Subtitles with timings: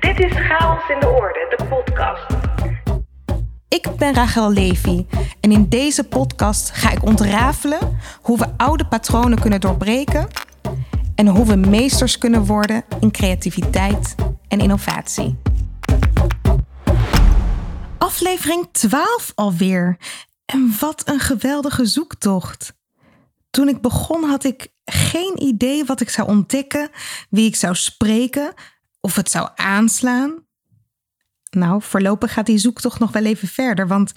[0.00, 2.26] Dit is Chaos in de Orde, de podcast.
[3.68, 5.06] Ik ben Rachel Levy
[5.40, 10.28] en in deze podcast ga ik ontrafelen hoe we oude patronen kunnen doorbreken
[11.14, 14.14] en hoe we meesters kunnen worden in creativiteit
[14.48, 15.38] en innovatie.
[17.98, 19.96] Aflevering 12 alweer.
[20.44, 22.74] En wat een geweldige zoektocht.
[23.50, 26.90] Toen ik begon had ik geen idee wat ik zou ontdekken,
[27.30, 28.54] wie ik zou spreken
[29.06, 30.44] of het zou aanslaan.
[31.50, 34.12] Nou, voorlopig gaat die zoektocht nog wel even verder, want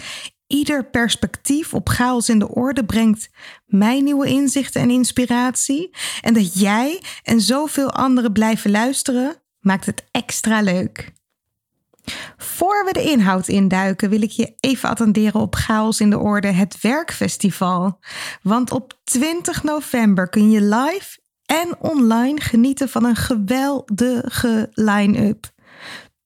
[0.47, 3.29] ieder perspectief op chaos in de orde brengt
[3.65, 5.89] mij nieuwe inzichten en inspiratie.
[6.21, 11.11] En dat jij en zoveel anderen blijven luisteren, maakt het extra leuk.
[12.37, 16.47] Voor we de inhoud induiken, wil ik je even attenderen op Chaos in de Orde,
[16.47, 17.99] het werkfestival.
[18.41, 25.51] Want op 20 november kun je live en online genieten van een geweldige line-up.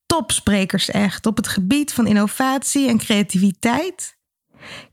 [0.06, 4.18] Topsprekers echt op het gebied van innovatie en creativiteit.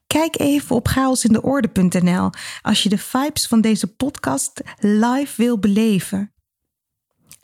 [0.06, 2.30] Kijk even op chaosindeorde.nl
[2.62, 6.32] als je de vibes van deze podcast live wil beleven.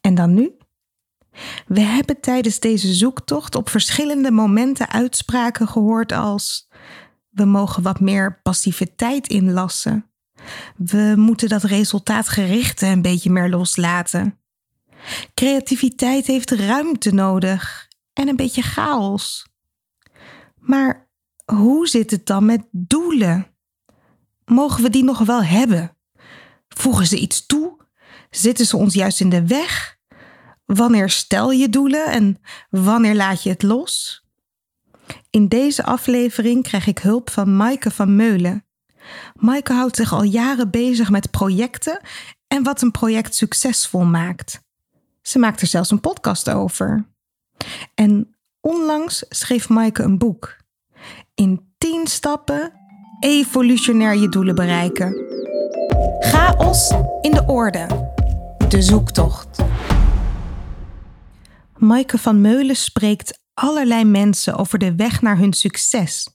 [0.00, 0.56] En dan nu?
[1.66, 6.68] We hebben tijdens deze zoektocht op verschillende momenten uitspraken gehoord als:
[7.28, 10.10] we mogen wat meer passiviteit inlassen.
[10.76, 14.38] We moeten dat resultaatgerichte een beetje meer loslaten.
[15.34, 19.46] Creativiteit heeft ruimte nodig en een beetje chaos.
[20.58, 21.08] Maar
[21.44, 23.46] hoe zit het dan met doelen?
[24.44, 25.96] Mogen we die nog wel hebben?
[26.68, 27.76] Voegen ze iets toe?
[28.30, 29.96] Zitten ze ons juist in de weg?
[30.64, 34.24] Wanneer stel je doelen en wanneer laat je het los?
[35.30, 38.65] In deze aflevering krijg ik hulp van Maaike van Meulen.
[39.34, 42.00] Maaike houdt zich al jaren bezig met projecten
[42.46, 44.60] en wat een project succesvol maakt.
[45.22, 47.06] Ze maakt er zelfs een podcast over.
[47.94, 50.56] En onlangs schreef Maaike een boek.
[51.34, 52.72] In 10 stappen
[53.20, 55.24] evolutionair je doelen bereiken.
[56.20, 56.90] Chaos
[57.20, 58.10] in de orde.
[58.68, 59.58] De zoektocht.
[61.76, 66.28] Maaike van Meulen spreekt allerlei mensen over de weg naar hun succes.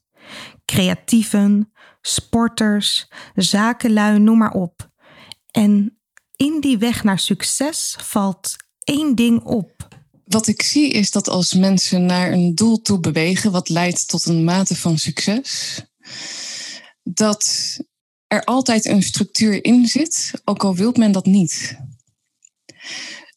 [0.66, 1.72] Creatieven,
[2.02, 4.90] sporters, zakenlui, noem maar op.
[5.52, 6.00] En
[6.36, 9.88] in die weg naar succes valt één ding op.
[10.26, 14.26] Wat ik zie is dat als mensen naar een doel toe bewegen, wat leidt tot
[14.26, 15.82] een mate van succes,
[17.04, 17.78] dat
[18.28, 21.78] er altijd een structuur in zit, ook al wil men dat niet.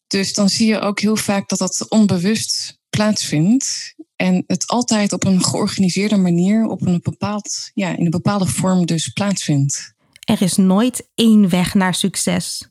[0.07, 3.94] Dus dan zie je ook heel vaak dat dat onbewust plaatsvindt.
[4.17, 8.87] En het altijd op een georganiseerde manier, op een bepaald, ja, in een bepaalde vorm
[8.87, 9.95] dus plaatsvindt.
[10.25, 12.69] Er is nooit één weg naar succes.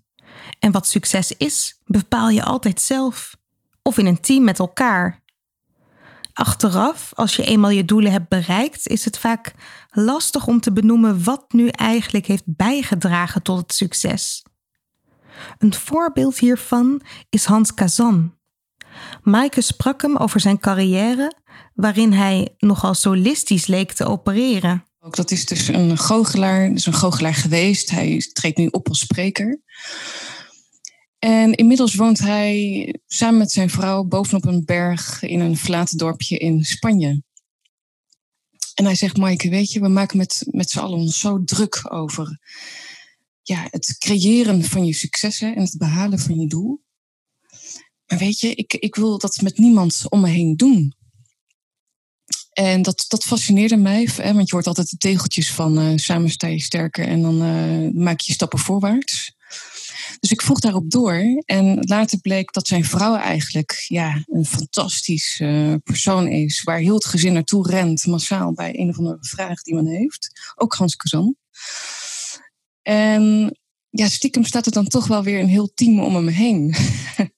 [0.59, 3.35] En wat succes is, bepaal je altijd zelf.
[3.81, 5.21] Of in een team met elkaar.
[6.33, 9.53] Achteraf, als je eenmaal je doelen hebt bereikt, is het vaak
[9.89, 14.43] lastig om te benoemen wat nu eigenlijk heeft bijgedragen tot het succes.
[15.57, 18.33] Een voorbeeld hiervan is Hans Kazan.
[19.21, 21.33] Maaike sprak hem over zijn carrière,
[21.73, 24.83] waarin hij nogal solistisch leek te opereren.
[24.99, 27.89] Ook dat is dus een goochelaar, dus een goochelaar geweest.
[27.89, 29.61] Hij treedt nu op als spreker.
[31.19, 36.37] En inmiddels woont hij samen met zijn vrouw bovenop een berg in een verlaten dorpje
[36.37, 37.23] in Spanje.
[38.73, 41.93] En hij zegt, Maaike, weet je, we maken met, met z'n allen ons zo druk
[41.93, 42.39] over
[43.41, 46.82] ja, het creëren van je successen en het behalen van je doel.
[48.17, 50.93] Weet je, ik, ik wil dat met niemand om me heen doen.
[52.53, 56.29] En dat, dat fascineerde mij, hè, want je hoort altijd de tegeltjes van uh, samen
[56.29, 59.35] sta je sterker en dan uh, maak je stappen voorwaarts.
[60.19, 65.41] Dus ik vroeg daarop door en later bleek dat zijn vrouw eigenlijk ja, een fantastisch
[65.83, 69.73] persoon is, waar heel het gezin naartoe rent, massaal bij een of andere vraag die
[69.73, 70.53] men heeft.
[70.55, 71.35] Ook Hans Kazan.
[72.81, 73.51] En
[73.89, 76.75] ja, stiekem staat er dan toch wel weer een heel team om hem heen.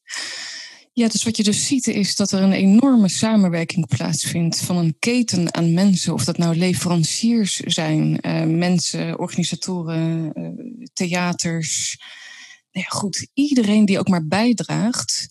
[0.96, 4.96] ja, dus wat je dus ziet is dat er een enorme samenwerking plaatsvindt van een
[5.00, 6.14] keten aan mensen.
[6.14, 10.50] Of dat nou leveranciers zijn, uh, mensen, organisatoren, uh,
[10.94, 12.00] theaters.
[12.72, 15.28] Nou goed, iedereen die ook maar bijdraagt.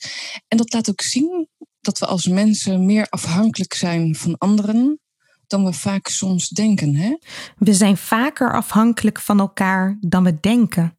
[0.48, 1.48] En dat laat ook zien
[1.80, 5.00] dat we als mensen meer afhankelijk zijn van anderen
[5.46, 6.94] dan we vaak soms denken.
[6.94, 7.16] Hè?
[7.56, 10.98] We zijn vaker afhankelijk van elkaar dan we denken.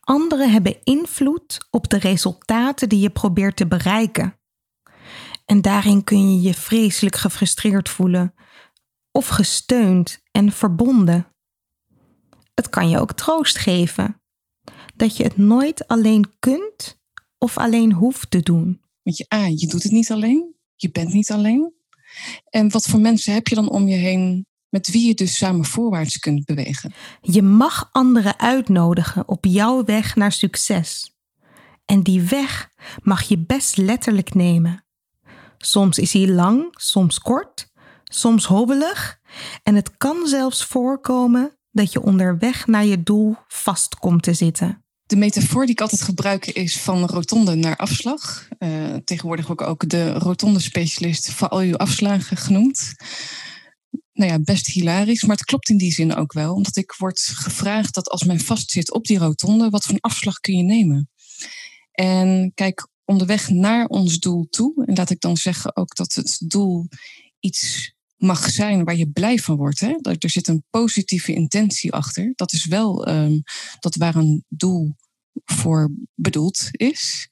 [0.00, 4.38] Anderen hebben invloed op de resultaten die je probeert te bereiken.
[5.44, 8.34] En daarin kun je je vreselijk gefrustreerd voelen
[9.10, 11.28] of gesteund en verbonden.
[12.54, 14.22] Het kan je ook troost geven
[14.96, 17.00] dat je het nooit alleen kunt
[17.38, 18.82] of alleen hoeft te doen.
[19.02, 20.54] Want je, A, je doet het niet alleen.
[20.76, 21.72] Je bent niet alleen.
[22.50, 25.64] En wat voor mensen heb je dan om je heen met wie je dus samen
[25.64, 26.92] voorwaarts kunt bewegen?
[27.20, 31.14] Je mag anderen uitnodigen op jouw weg naar succes.
[31.84, 32.68] En die weg
[33.02, 34.84] mag je best letterlijk nemen.
[35.58, 37.72] Soms is hij lang, soms kort,
[38.04, 39.20] soms hobbelig.
[39.62, 44.84] En het kan zelfs voorkomen dat je onderweg naar je doel vast komt te zitten.
[45.06, 48.48] De metafoor die ik altijd gebruik is van rotonde naar afslag.
[48.58, 52.94] Uh, tegenwoordig ook, ook de rotonde specialist voor al uw afslagen genoemd.
[54.14, 56.54] Nou ja, best hilarisch, maar het klopt in die zin ook wel.
[56.54, 60.56] Omdat ik word gevraagd dat als men vastzit op die rotonde, wat voor afslag kun
[60.56, 61.10] je nemen?
[61.92, 66.42] En kijk, onderweg naar ons doel toe, en laat ik dan zeggen ook dat het
[66.46, 66.88] doel
[67.40, 69.80] iets mag zijn waar je blij van wordt.
[69.80, 69.94] Hè?
[70.02, 72.32] Er zit een positieve intentie achter.
[72.34, 73.42] Dat is wel um,
[73.80, 74.96] dat waar een doel
[75.44, 77.28] voor bedoeld is.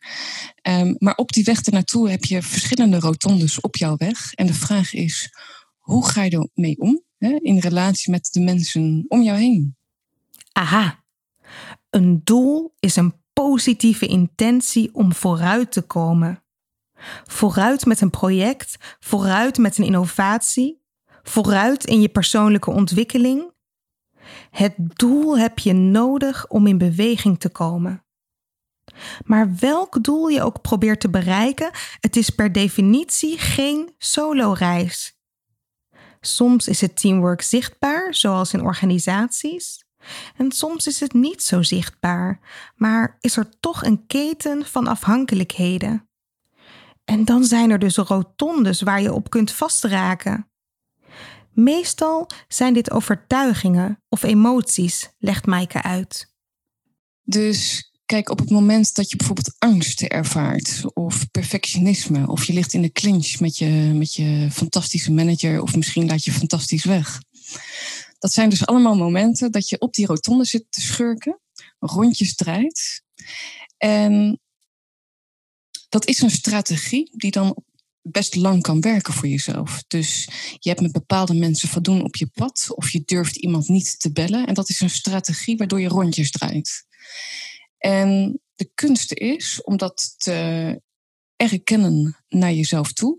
[0.68, 4.32] Um, maar op die weg ernaartoe heb je verschillende rotondes op jouw weg.
[4.32, 5.30] En de vraag is,
[5.82, 7.38] hoe ga je ermee om hè?
[7.40, 9.76] in relatie met de mensen om jou heen?
[10.52, 11.04] Aha,
[11.90, 16.42] een doel is een positieve intentie om vooruit te komen.
[17.24, 20.82] Vooruit met een project, vooruit met een innovatie,
[21.22, 23.50] vooruit in je persoonlijke ontwikkeling.
[24.50, 28.04] Het doel heb je nodig om in beweging te komen.
[29.24, 31.70] Maar welk doel je ook probeert te bereiken,
[32.00, 35.20] het is per definitie geen solo-reis.
[36.24, 39.84] Soms is het teamwork zichtbaar, zoals in organisaties.
[40.36, 42.40] En soms is het niet zo zichtbaar,
[42.76, 46.08] maar is er toch een keten van afhankelijkheden.
[47.04, 50.50] En dan zijn er dus rotondes waar je op kunt vastraken.
[51.52, 56.34] Meestal zijn dit overtuigingen of emoties, legt Maaike uit.
[57.22, 62.72] Dus kijk, op het moment dat je bijvoorbeeld angst ervaart, of perfectionisme, of je ligt
[62.72, 67.22] in de clinch met je, met je fantastische manager, of misschien laat je fantastisch weg.
[68.18, 71.40] Dat zijn dus allemaal momenten dat je op die rotonde zit te schurken,
[71.78, 73.02] rondjes draait.
[73.76, 74.40] En
[75.88, 77.56] dat is een strategie die dan
[78.02, 79.84] best lang kan werken voor jezelf.
[79.86, 80.28] Dus
[80.58, 84.12] je hebt met bepaalde mensen voldoen op je pad of je durft iemand niet te
[84.12, 84.46] bellen.
[84.46, 86.84] En dat is een strategie waardoor je rondjes draait.
[87.82, 90.80] En de kunst is om dat te
[91.36, 93.18] erkennen naar jezelf toe.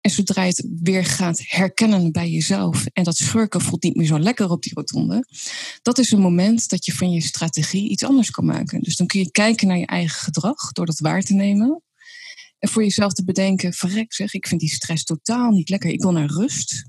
[0.00, 4.06] En zodra je het weer gaat herkennen bij jezelf en dat schurken voelt niet meer
[4.06, 5.26] zo lekker op die rotonde,
[5.82, 8.80] dat is een moment dat je van je strategie iets anders kan maken.
[8.80, 11.82] Dus dan kun je kijken naar je eigen gedrag door dat waar te nemen.
[12.58, 15.90] En voor jezelf te bedenken, verrek zeg, ik vind die stress totaal niet lekker.
[15.90, 16.84] Ik wil naar rust.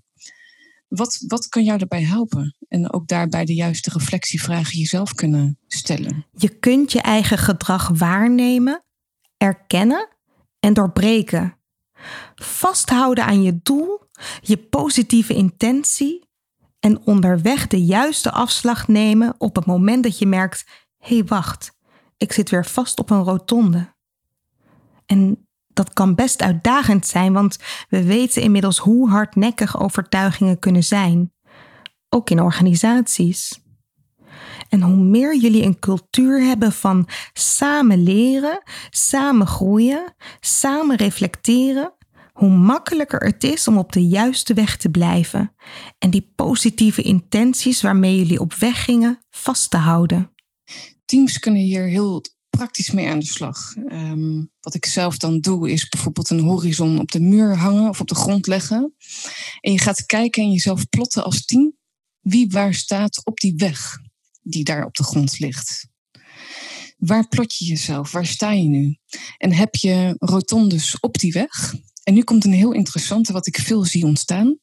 [0.88, 2.56] Wat, wat kan jou daarbij helpen?
[2.68, 6.26] En ook daarbij de juiste reflectievragen jezelf kunnen stellen.
[6.32, 8.84] Je kunt je eigen gedrag waarnemen,
[9.38, 10.08] erkennen
[10.60, 11.58] en doorbreken.
[12.36, 14.02] Vasthouden aan je doel,
[14.42, 16.28] je positieve intentie
[16.80, 20.66] en onderweg de juiste afslag nemen op het moment dat je merkt:
[20.98, 21.72] hé, hey, wacht,
[22.18, 23.96] ik zit weer vast op een rotonde.
[25.06, 25.47] En
[25.78, 27.58] dat kan best uitdagend zijn, want
[27.90, 31.34] we weten inmiddels hoe hardnekkig overtuigingen kunnen zijn,
[32.10, 33.66] ook in organisaties.
[34.70, 41.94] En hoe meer jullie een cultuur hebben van samen leren, samen groeien, samen reflecteren,
[42.34, 45.56] hoe makkelijker het is om op de juiste weg te blijven
[45.98, 50.32] en die positieve intenties waarmee jullie op weg gingen vast te houden.
[51.06, 52.22] Teams kunnen hier heel
[52.58, 53.76] praktisch mee aan de slag.
[53.88, 58.00] Ehm, wat ik zelf dan doe, is bijvoorbeeld een horizon op de muur hangen of
[58.00, 58.96] op de grond leggen.
[59.60, 61.76] En je gaat kijken en jezelf plotten als team
[62.20, 63.98] wie waar staat op die weg
[64.42, 65.88] die daar op de grond ligt.
[66.98, 68.12] Waar plot je jezelf?
[68.12, 68.98] Waar sta je nu?
[69.38, 71.76] En heb je rotondes op die weg?
[72.04, 74.60] En nu komt een heel interessante, wat ik veel zie ontstaan.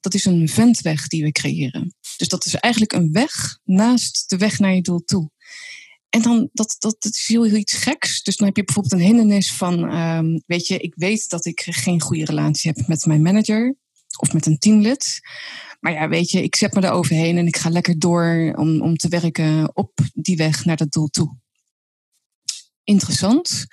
[0.00, 1.94] Dat is een ventweg die we creëren.
[2.16, 5.30] Dus dat is eigenlijk een weg naast de weg naar je doel toe.
[6.12, 8.22] En dan, dat, dat, dat is heel, heel iets geks.
[8.22, 11.60] Dus dan heb je bijvoorbeeld een hindernis van, um, weet je, ik weet dat ik
[11.70, 13.76] geen goede relatie heb met mijn manager
[14.18, 15.20] of met een teamlid.
[15.80, 18.80] Maar ja, weet je, ik zet me er overheen en ik ga lekker door om,
[18.80, 21.36] om te werken op die weg naar dat doel toe.
[22.84, 23.66] Interessant.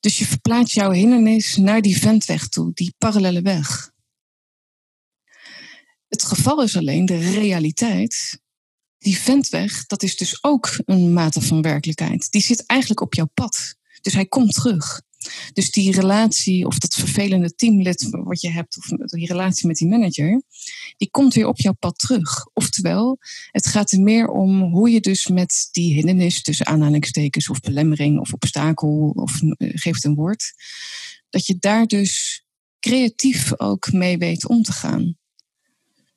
[0.00, 3.90] Dus je verplaatst jouw hindernis naar die ventweg toe, die parallele weg.
[6.08, 8.40] Het geval is alleen de realiteit
[9.06, 12.30] die ventweg, dat is dus ook een mate van werkelijkheid.
[12.30, 13.74] Die zit eigenlijk op jouw pad.
[14.00, 15.02] Dus hij komt terug.
[15.52, 19.88] Dus die relatie of dat vervelende teamlid wat je hebt, of die relatie met die
[19.88, 20.42] manager,
[20.96, 22.46] die komt weer op jouw pad terug.
[22.52, 23.18] Oftewel,
[23.50, 28.20] het gaat er meer om hoe je dus met die hindernis, tussen aanhalingstekens of belemmering
[28.20, 30.52] of obstakel, of uh, geef het een woord,
[31.30, 32.44] dat je daar dus
[32.80, 35.16] creatief ook mee weet om te gaan.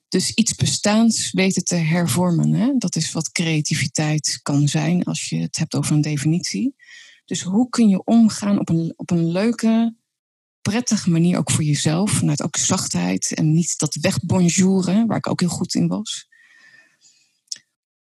[0.10, 2.54] Dus iets bestaans weten te hervormen.
[2.54, 2.74] Hè?
[2.78, 6.76] Dat is wat creativiteit kan zijn als je het hebt over een definitie.
[7.26, 9.96] Dus hoe kun je omgaan op een, op een leuke,
[10.62, 15.40] prettige manier, ook voor jezelf, vanuit ook zachtheid en niet dat wegbonjouren, waar ik ook
[15.40, 16.28] heel goed in was.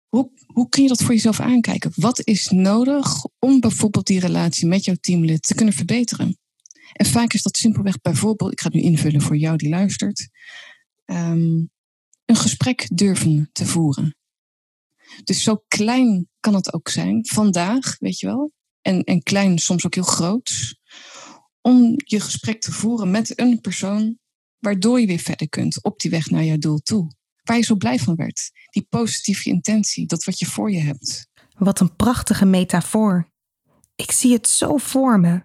[0.07, 1.91] Hoe, hoe kun je dat voor jezelf aankijken?
[1.95, 6.37] Wat is nodig om bijvoorbeeld die relatie met jouw teamlid te kunnen verbeteren?
[6.93, 10.29] En vaak is dat simpelweg bijvoorbeeld, ik ga het nu invullen voor jou die luistert,
[11.05, 11.63] ehm,
[12.31, 14.15] een gesprek durven te voeren.
[15.23, 19.85] Dus zo klein kan het ook zijn, vandaag, weet je wel, en, en klein, soms
[19.85, 20.75] ook heel groot,
[21.61, 24.17] om je gesprek te voeren met een persoon
[24.59, 27.11] waardoor je weer verder kunt op die weg naar jouw doel toe.
[27.43, 28.51] Waar je zo blij van werd.
[28.69, 31.27] Die positieve intentie, dat wat je voor je hebt.
[31.57, 33.31] Wat een prachtige metafoor.
[33.95, 35.43] Ik zie het zo voor me.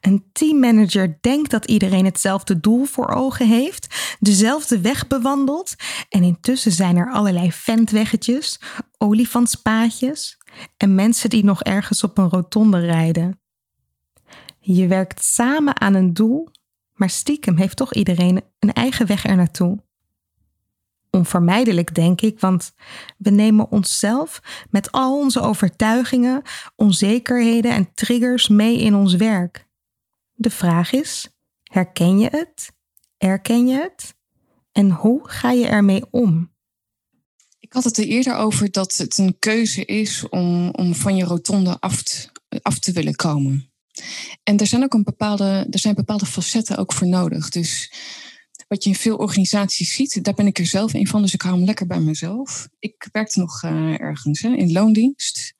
[0.00, 5.74] Een teammanager denkt dat iedereen hetzelfde doel voor ogen heeft, dezelfde weg bewandelt
[6.08, 8.60] en intussen zijn er allerlei ventweggetjes,
[8.98, 10.38] olifantspaadjes
[10.76, 13.40] en mensen die nog ergens op een rotonde rijden.
[14.58, 16.48] Je werkt samen aan een doel,
[16.92, 19.84] maar stiekem heeft toch iedereen een eigen weg er naartoe.
[21.10, 22.74] Onvermijdelijk, denk ik, want
[23.18, 26.42] we nemen onszelf met al onze overtuigingen,
[26.74, 29.65] onzekerheden en triggers mee in ons werk.
[30.38, 31.28] De vraag is:
[31.62, 32.72] herken je het?
[33.16, 34.14] Erken je het?
[34.72, 36.54] En hoe ga je ermee om?
[37.58, 41.24] Ik had het er eerder over dat het een keuze is om, om van je
[41.24, 42.28] rotonde af te,
[42.62, 43.72] af te willen komen.
[44.42, 47.48] En er zijn ook een bepaalde, er zijn bepaalde facetten ook voor nodig.
[47.48, 47.92] Dus
[48.68, 51.42] wat je in veel organisaties ziet, daar ben ik er zelf een van, dus ik
[51.42, 52.68] hou hem lekker bij mezelf.
[52.78, 55.54] Ik werkte nog uh, ergens hè, in loondienst.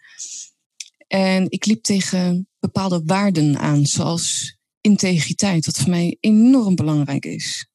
[1.07, 4.56] En ik liep tegen bepaalde waarden aan, zoals
[4.87, 7.69] integriteit, wat voor mij enorm belangrijk is.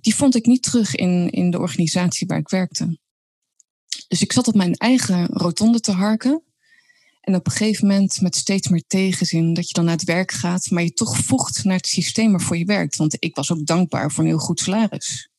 [0.00, 2.98] Die vond ik niet terug in, in de organisatie waar ik werkte.
[4.08, 6.42] Dus ik zat op mijn eigen rotonde te harken.
[7.20, 10.32] En op een gegeven moment met steeds meer tegenzin dat je dan naar het werk
[10.32, 12.96] gaat, maar je toch voegt naar het systeem waarvoor je werkt.
[12.96, 15.30] Want ik was ook dankbaar voor een heel goed salaris.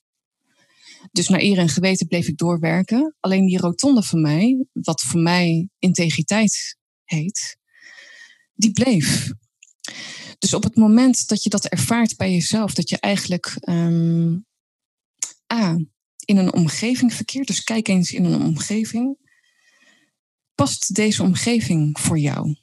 [1.12, 3.16] Dus naar eer en geweten bleef ik doorwerken.
[3.20, 7.58] Alleen die rotonde van mij, wat voor mij integriteit heet,
[8.54, 9.32] die bleef.
[10.44, 14.46] Dus op het moment dat je dat ervaart bij jezelf, dat je eigenlijk um,
[15.54, 15.80] A,
[16.26, 19.18] in een omgeving verkeert, dus kijk eens in een omgeving,
[20.56, 22.56] past deze omgeving voor jou?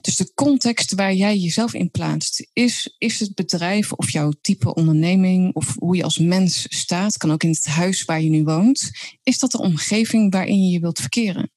[0.00, 4.74] Dus de context waar jij jezelf in plaatst, is, is het bedrijf of jouw type
[4.74, 8.44] onderneming of hoe je als mens staat, kan ook in het huis waar je nu
[8.44, 8.90] woont,
[9.22, 11.50] is dat de omgeving waarin je je wilt verkeren?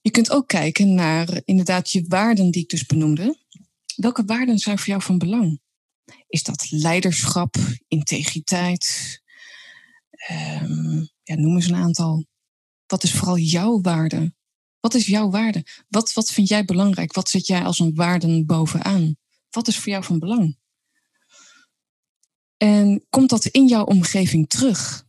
[0.00, 3.38] Je kunt ook kijken naar inderdaad je waarden die ik dus benoemde.
[3.96, 5.60] Welke waarden zijn voor jou van belang?
[6.28, 7.56] Is dat leiderschap,
[7.88, 9.18] integriteit?
[10.30, 12.26] Um, ja, noem eens een aantal.
[12.86, 14.34] Wat is vooral jouw waarde?
[14.80, 15.64] Wat is jouw waarde?
[15.88, 17.12] Wat, wat vind jij belangrijk?
[17.12, 19.16] Wat zet jij als een waarde bovenaan?
[19.50, 20.58] Wat is voor jou van belang?
[22.56, 25.08] En komt dat in jouw omgeving terug?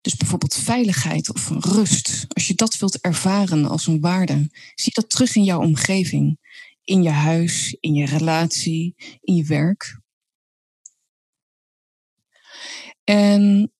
[0.00, 2.24] Dus bijvoorbeeld veiligheid of rust.
[2.28, 6.38] Als je dat wilt ervaren als een waarde, zie dat terug in jouw omgeving.
[6.84, 10.00] In je huis, in je relatie, in je werk.
[13.04, 13.72] En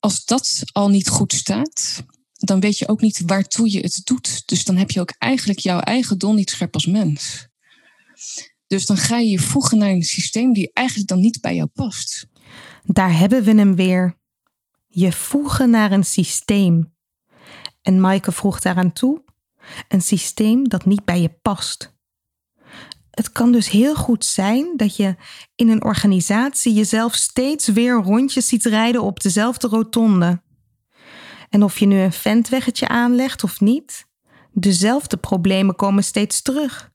[0.00, 4.42] als dat al niet goed staat, dan weet je ook niet waartoe je het doet.
[4.46, 7.48] Dus dan heb je ook eigenlijk jouw eigen doel niet scherp als mens.
[8.66, 11.68] Dus dan ga je je voegen naar een systeem die eigenlijk dan niet bij jou
[11.68, 12.26] past.
[12.82, 14.16] Daar hebben we hem weer
[14.98, 16.94] je voegen naar een systeem.
[17.82, 19.24] En Maaike vroeg daaraan toe:
[19.88, 21.94] een systeem dat niet bij je past.
[23.10, 25.16] Het kan dus heel goed zijn dat je
[25.54, 30.42] in een organisatie jezelf steeds weer rondjes ziet rijden op dezelfde rotonde.
[31.48, 34.06] En of je nu een ventweggetje aanlegt of niet,
[34.52, 36.90] dezelfde problemen komen steeds terug.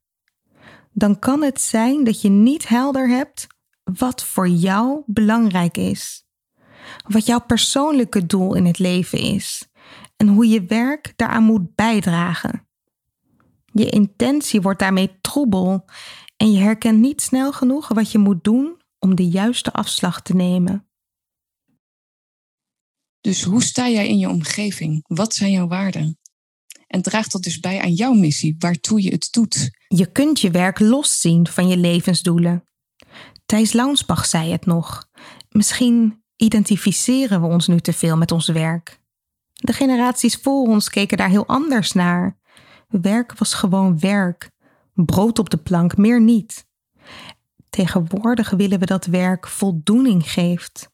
[0.92, 3.48] Dan kan het zijn dat je niet helder hebt
[3.84, 6.30] wat voor jou belangrijk is
[7.08, 9.70] wat jouw persoonlijke doel in het leven is
[10.18, 12.68] en hoe je werk daaraan moet bijdragen.
[13.66, 15.86] Je intentie wordt daarmee troebel
[16.38, 20.36] en je herkent niet snel genoeg wat je moet doen om de juiste afslag te
[20.36, 20.86] nemen.
[23.22, 25.04] Dus hoe sta jij in je omgeving?
[25.08, 26.20] Wat zijn jouw waarden?
[26.88, 29.70] En draagt dat dus bij aan jouw missie, waartoe je het doet.
[29.88, 32.68] Je kunt je werk loszien van je levensdoelen.
[33.46, 35.08] Thijs Launsbach zei het nog.
[35.50, 39.00] Misschien identificeren we ons nu te veel met ons werk.
[39.54, 42.38] De generaties voor ons keken daar heel anders naar.
[42.88, 44.50] Werk was gewoon werk.
[44.94, 46.66] Brood op de plank, meer niet.
[47.70, 50.90] Tegenwoordig willen we dat werk voldoening geeft.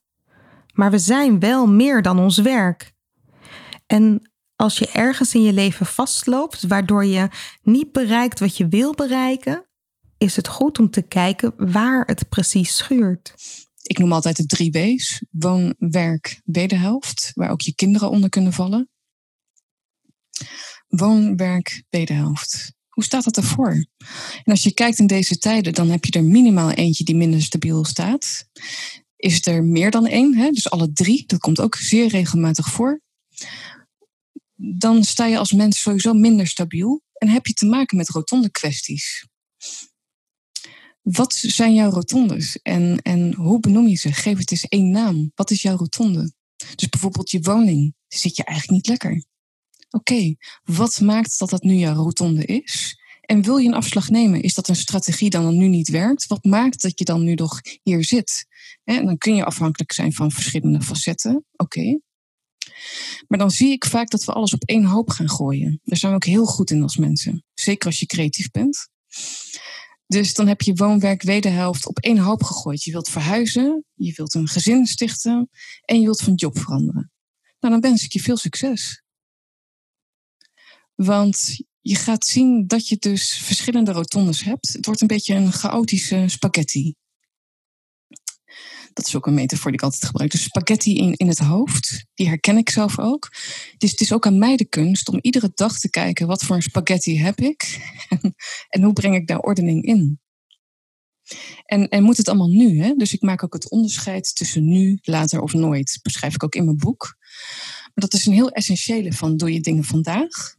[0.74, 2.94] Maar we zijn wel meer dan ons werk.
[3.86, 7.30] En als je ergens in je leven vastloopt, waardoor je
[7.62, 9.66] niet bereikt wat je wil bereiken,
[10.18, 13.34] is het goed om te kijken waar het precies schuurt.
[13.88, 18.54] Ik noem altijd de drie W's: woon, werk, wederhelft, waar ook je kinderen onder kunnen
[18.54, 18.90] vallen.
[20.88, 22.76] Woon, werk, wederhelft.
[22.88, 23.86] Hoe staat dat ervoor?
[24.44, 27.42] En als je kijkt in deze tijden, dan heb je er minimaal eentje die minder
[27.42, 28.48] stabiel staat.
[29.16, 30.52] Is er meer dan één, hè?
[30.52, 33.02] dus alle drie, dat komt ook zeer regelmatig voor.
[34.56, 38.52] Dan sta je als mens sowieso minder stabiel en heb je te maken met rotonde
[38.52, 39.28] kwesties.
[41.12, 44.14] Wat zijn jouw rotondes en, en hoe benoem je ze?
[44.14, 45.32] Geef het eens één naam.
[45.36, 46.34] Wat is jouw rotonde?
[46.76, 49.24] Dus bijvoorbeeld je woning, zit je eigenlijk niet lekker.
[49.90, 52.98] Oké, wat maakt dat dat nu jouw rotonde is?
[53.22, 54.42] En wil je een afslag nemen?
[54.42, 56.28] Is dat een strategie dan, dan nu niet werkt?
[56.28, 58.46] Wat maakt dat je dan nu nog hier zit?
[58.84, 61.46] En dan kun je afhankelijk zijn van verschillende facetten.
[61.56, 62.00] Oké.
[63.28, 65.80] Maar dan zie ik vaak dat we alles op één hoop gaan gooien.
[65.84, 67.44] Daar zijn we ook heel goed in als mensen.
[67.54, 68.90] Zeker als je creatief bent.
[70.08, 72.84] Dus dan heb je woonwerk wederhelft op één hoop gegooid.
[72.84, 75.50] Je wilt verhuizen, je wilt een gezin stichten
[75.82, 77.12] en je wilt van job veranderen.
[77.60, 79.04] Nou, dan wens ik je veel succes.
[80.96, 84.74] Want je gaat zien dat je dus verschillende rotondes hebt.
[84.74, 86.96] Het wordt een beetje een chaotische spaghetti.
[88.98, 90.32] Dat is ook een metafoor die ik altijd gebruik.
[90.32, 93.30] Dus spaghetti in, in het hoofd, die herken ik zelf ook.
[93.78, 96.56] Dus het is ook aan mij de kunst om iedere dag te kijken wat voor
[96.56, 97.80] een spaghetti heb ik
[98.70, 100.20] en, hoe breng ik daar ordening in.
[101.66, 102.82] En, en moet het allemaal nu?
[102.82, 102.94] Hè?
[102.94, 106.00] Dus ik maak ook het onderscheid tussen nu, later of nooit.
[106.02, 107.16] Beschrijf ik ook in mijn boek.
[107.82, 110.56] Maar dat is een heel essentiële van doe je dingen vandaag,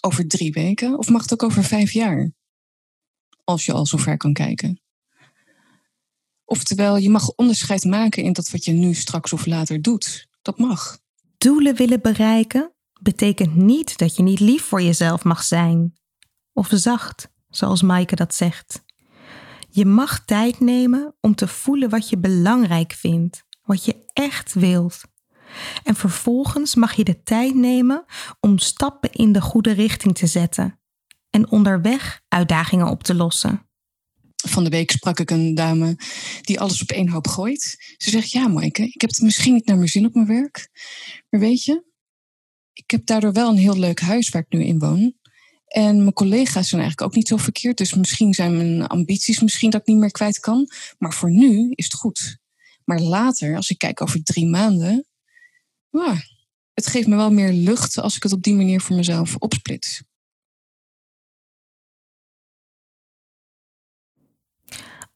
[0.00, 2.32] over drie weken, of mag het ook over vijf jaar?
[3.44, 4.81] Als je al zover kan kijken.
[6.52, 10.28] Oftewel, je mag onderscheid maken in dat wat je nu straks of later doet.
[10.42, 10.98] Dat mag.
[11.38, 15.92] Doelen willen bereiken betekent niet dat je niet lief voor jezelf mag zijn.
[16.52, 18.82] Of zacht, zoals Maaike dat zegt.
[19.68, 25.00] Je mag tijd nemen om te voelen wat je belangrijk vindt, wat je echt wilt.
[25.82, 28.04] En vervolgens mag je de tijd nemen
[28.40, 30.80] om stappen in de goede richting te zetten
[31.30, 33.66] en onderweg uitdagingen op te lossen.
[34.48, 35.96] Van de week sprak ik een dame
[36.40, 37.94] die alles op één hoop gooit.
[37.96, 40.68] Ze zegt: Ja, Maaike, ik heb het misschien niet naar mijn zin op mijn werk.
[41.28, 41.84] Maar weet je,
[42.72, 45.14] ik heb daardoor wel een heel leuk huis waar ik nu in woon.
[45.66, 47.78] En mijn collega's zijn eigenlijk ook niet zo verkeerd.
[47.78, 50.68] Dus misschien zijn mijn ambities misschien dat ik niet meer kwijt kan.
[50.98, 52.38] Maar voor nu is het goed.
[52.84, 55.06] Maar later, als ik kijk over drie maanden.
[56.74, 60.02] Het geeft me wel meer lucht als ik het op die manier voor mezelf opsplits.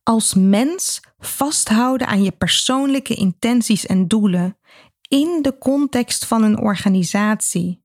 [0.06, 4.58] Als mens vasthouden aan je persoonlijke intenties en doelen
[5.08, 7.84] in de context van een organisatie.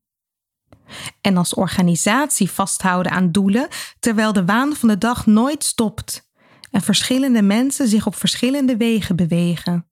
[1.20, 6.30] En als organisatie vasthouden aan doelen terwijl de waan van de dag nooit stopt
[6.70, 9.90] en verschillende mensen zich op verschillende wegen bewegen.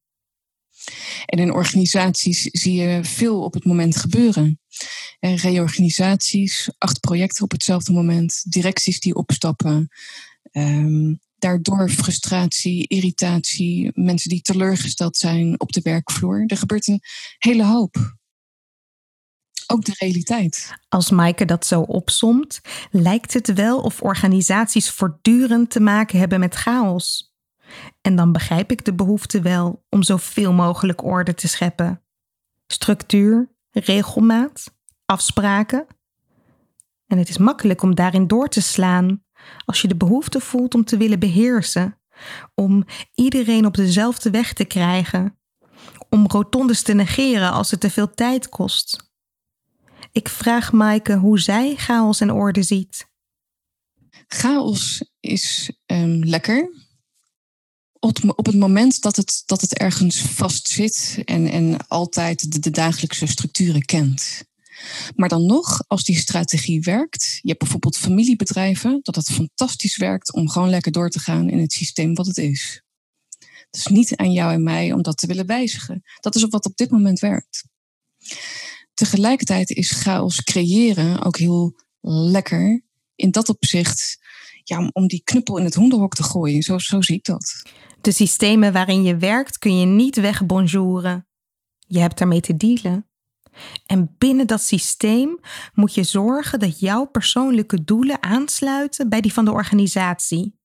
[1.26, 4.60] En in organisaties zie je veel op het moment gebeuren.
[5.20, 9.88] reorganisaties, acht projecten op hetzelfde moment, directies die opstappen,
[10.52, 16.44] um, daardoor frustratie, irritatie, mensen die teleurgesteld zijn op de werkvloer.
[16.46, 17.00] Er gebeurt een
[17.38, 18.18] hele hoop.
[19.66, 20.72] Ook de realiteit.
[20.88, 26.54] Als Maaike dat zo opsomt, lijkt het wel of organisaties voortdurend te maken hebben met
[26.54, 27.34] chaos.
[28.00, 32.02] En dan begrijp ik de behoefte wel om zoveel mogelijk orde te scheppen.
[32.66, 34.74] Structuur, regelmaat,
[35.04, 35.86] afspraken.
[37.06, 39.24] En het is makkelijk om daarin door te slaan
[39.64, 41.98] als je de behoefte voelt om te willen beheersen,
[42.54, 45.38] om iedereen op dezelfde weg te krijgen,
[46.08, 49.08] om rotondes te negeren als het te veel tijd kost.
[50.12, 53.08] Ik vraag Maaike hoe zij chaos en orde ziet.
[54.26, 56.88] Chaos is um, lekker.
[57.98, 63.84] Op, het moment dat het, dat het ergens vastzit en, en altijd de dagelijkse structuren
[63.84, 64.44] kent.
[65.14, 70.32] Maar dan nog, als die strategie werkt, je hebt bijvoorbeeld familiebedrijven, dat het fantastisch werkt
[70.32, 72.82] om gewoon lekker door te gaan in het systeem wat het is.
[73.38, 76.02] Het is niet aan jou en mij om dat te willen wijzigen.
[76.20, 77.64] Dat is wat op dit moment werkt.
[78.94, 82.82] tegelijkertijd is chaos creëren ook heel lekker.
[83.14, 84.18] In dat opzicht,
[84.64, 86.62] ja, om die knuppel in het hondenhok te gooien.
[86.62, 87.62] Zo, zo zie ik dat.
[88.00, 91.26] De systemen waarin je werkt kun je niet wegbonjouren.
[91.86, 93.09] Je hebt daarmee te dealen.
[93.86, 95.38] En binnen dat systeem
[95.74, 100.58] moet je zorgen dat jouw persoonlijke doelen aansluiten bij die van de organisatie.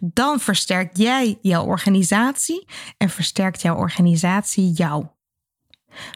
[0.00, 5.06] Dan versterkt jij jouw organisatie en versterkt jouw organisatie jou.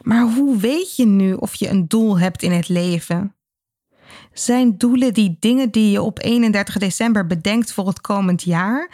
[0.03, 3.35] Maar hoe weet je nu of je een doel hebt in het leven?
[4.33, 8.91] Zijn doelen die dingen die je op 31 december bedenkt voor het komend jaar?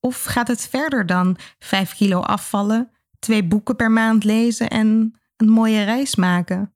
[0.00, 5.48] Of gaat het verder dan 5 kilo afvallen, twee boeken per maand lezen en een
[5.48, 6.74] mooie reis maken?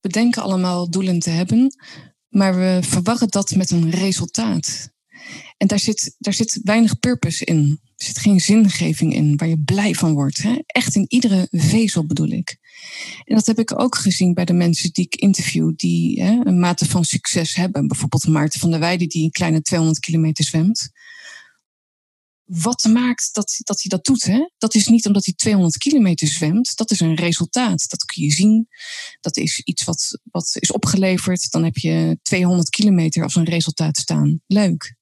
[0.00, 1.76] We denken allemaal doelen te hebben,
[2.28, 4.94] maar we verwarren dat met een resultaat.
[5.56, 7.80] En daar zit, daar zit weinig purpose in.
[7.96, 10.42] Er zit geen zingeving in waar je blij van wordt.
[10.42, 10.58] Hè?
[10.66, 12.56] Echt in iedere vezel bedoel ik.
[13.24, 16.58] En dat heb ik ook gezien bij de mensen die ik interview, die hè, een
[16.58, 17.86] mate van succes hebben.
[17.86, 20.90] Bijvoorbeeld Maarten van der Weijden, die een kleine 200 kilometer zwemt.
[22.46, 24.22] Wat maakt dat, dat hij dat doet?
[24.22, 24.50] Hè?
[24.58, 26.76] Dat is niet omdat hij 200 kilometer zwemt.
[26.76, 27.88] Dat is een resultaat.
[27.88, 28.68] Dat kun je zien.
[29.20, 31.50] Dat is iets wat, wat is opgeleverd.
[31.50, 34.40] Dan heb je 200 kilometer als een resultaat staan.
[34.46, 34.96] Leuk.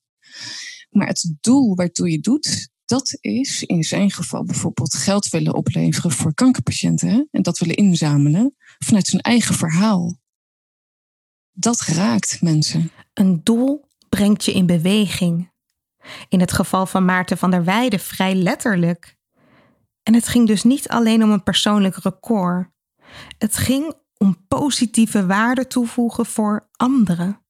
[0.90, 6.10] Maar het doel waartoe je doet, dat is in zijn geval bijvoorbeeld geld willen opleveren
[6.10, 10.18] voor kankerpatiënten en dat willen inzamelen vanuit zijn eigen verhaal.
[11.52, 12.90] Dat raakt mensen.
[13.12, 15.52] Een doel brengt je in beweging.
[16.28, 19.16] In het geval van Maarten van der Weijden vrij letterlijk.
[20.02, 22.68] En het ging dus niet alleen om een persoonlijk record.
[23.38, 27.44] Het ging om positieve waarde toevoegen voor anderen.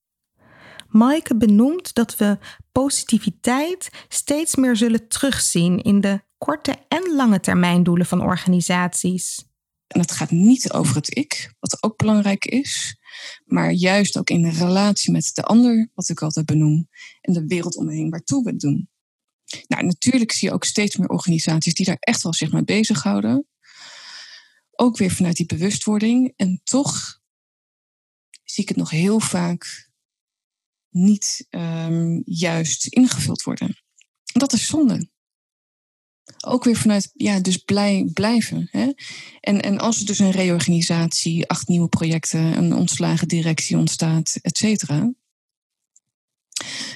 [0.88, 2.38] Maaike benoemt dat we
[2.72, 9.44] positiviteit steeds meer zullen terugzien in de korte en lange termijndoelen van organisaties.
[9.86, 12.98] En het gaat niet over het ik, wat ook belangrijk is,
[13.44, 16.88] maar juist ook in relatie met de ander, wat ik altijd benoem,
[17.20, 18.88] en de wereld omheen waartoe we het doen.
[19.66, 23.46] Nou, natuurlijk zie je ook steeds meer organisaties die daar echt wel zich mee bezighouden.
[24.76, 26.32] Ook weer vanuit die bewustwording.
[26.36, 27.20] En toch
[28.44, 29.90] zie ik het nog heel vaak
[30.90, 33.82] niet um, juist ingevuld worden.
[34.24, 35.08] Dat is zonde.
[36.46, 38.68] Ook weer vanuit, ja, dus blij, blijven.
[38.70, 38.92] Hè?
[39.40, 44.58] En, en als er dus een reorganisatie, acht nieuwe projecten, een ontslagen directie ontstaat, et
[44.58, 45.12] cetera.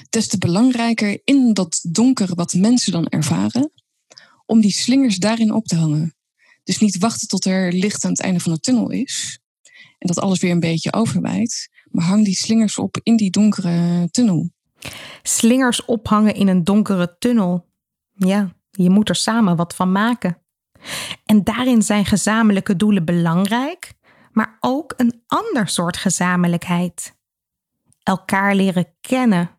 [0.09, 3.71] Des te belangrijker in dat donker wat mensen dan ervaren,
[4.45, 6.15] om die slingers daarin op te hangen.
[6.63, 9.39] Dus niet wachten tot er licht aan het einde van de tunnel is
[9.97, 14.07] en dat alles weer een beetje overwijdt, maar hang die slingers op in die donkere
[14.11, 14.51] tunnel.
[15.23, 17.65] Slingers ophangen in een donkere tunnel.
[18.13, 20.37] Ja, je moet er samen wat van maken.
[21.25, 23.93] En daarin zijn gezamenlijke doelen belangrijk,
[24.31, 27.17] maar ook een ander soort gezamenlijkheid.
[28.03, 29.49] Elkaar leren kennen.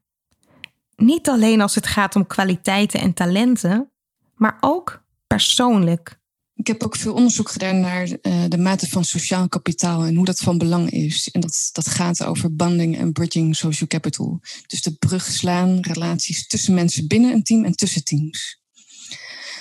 [0.97, 3.91] Niet alleen als het gaat om kwaliteiten en talenten,
[4.35, 6.19] maar ook persoonlijk.
[6.55, 10.25] Ik heb ook veel onderzoek gedaan naar uh, de mate van sociaal kapitaal en hoe
[10.25, 11.29] dat van belang is.
[11.29, 14.41] En dat, dat gaat over banding en bridging social capital.
[14.67, 18.60] Dus de brug slaan, relaties tussen mensen binnen een team en tussen teams.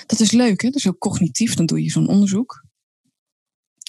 [0.09, 0.69] Dat is leuk, hè?
[0.69, 2.65] dat is ook cognitief, dan doe je zo'n onderzoek.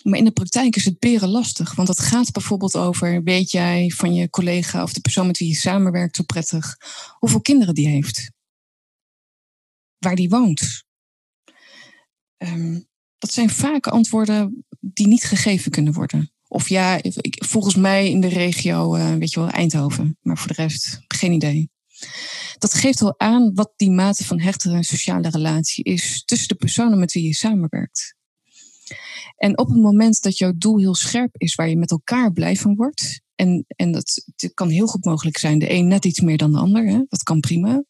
[0.03, 3.91] Maar in de praktijk is het beren lastig, want dat gaat bijvoorbeeld over: weet jij
[3.91, 6.77] van je collega of de persoon met wie je samenwerkt zo prettig
[7.19, 8.31] hoeveel kinderen die heeft?
[9.99, 10.85] Waar die woont?
[12.37, 16.33] Um, dat zijn vaak antwoorden die niet gegeven kunnen worden.
[16.49, 17.01] Of ja,
[17.47, 20.19] volgens mij in de regio, uh, weet je wel, Eindhoven.
[20.21, 21.71] Maar voor de rest, geen idee.
[22.59, 26.99] Dat geeft al aan wat die mate van hechtere sociale relatie is tussen de personen
[26.99, 28.15] met wie je samenwerkt.
[29.37, 32.57] En op het moment dat jouw doel heel scherp is, waar je met elkaar blij
[32.57, 36.21] van wordt, en, en dat, dat kan heel goed mogelijk zijn, de een net iets
[36.21, 37.03] meer dan de ander, hè?
[37.09, 37.85] dat kan prima.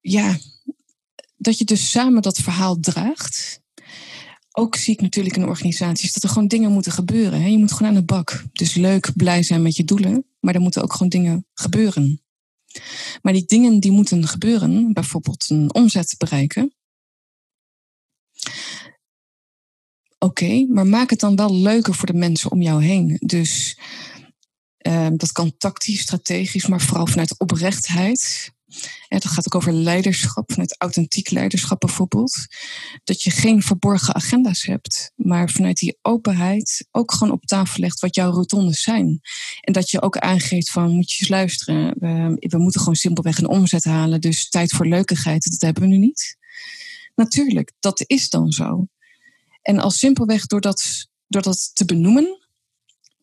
[0.00, 0.38] Ja,
[1.36, 3.61] dat je dus samen dat verhaal draagt.
[4.52, 7.50] Ook zie ik natuurlijk in organisaties dat er gewoon dingen moeten gebeuren.
[7.50, 8.44] Je moet gewoon aan de bak.
[8.52, 12.22] Dus leuk, blij zijn met je doelen, maar er moeten ook gewoon dingen gebeuren.
[13.22, 16.74] Maar die dingen die moeten gebeuren, bijvoorbeeld een omzet bereiken.
[20.18, 23.16] Oké, maar maak het dan wel leuker voor de mensen om jou heen.
[23.20, 23.78] Dus
[24.86, 28.52] uh, dat kan tactisch, strategisch, maar vooral vanuit oprechtheid.
[29.08, 32.46] Ja, dat gaat ook over leiderschap, vanuit authentiek leiderschap bijvoorbeeld.
[33.04, 38.00] Dat je geen verborgen agenda's hebt, maar vanuit die openheid ook gewoon op tafel legt
[38.00, 39.20] wat jouw rotondes zijn.
[39.60, 41.94] En dat je ook aangeeft van, moet je eens luisteren,
[42.38, 45.98] we, moeten gewoon simpelweg een omzet halen, dus tijd voor leukigheid, dat hebben we nu
[45.98, 46.36] niet.
[47.14, 48.86] Natuurlijk, dat is dan zo.
[49.62, 50.60] En al simpelweg door
[51.28, 52.38] door dat te benoemen,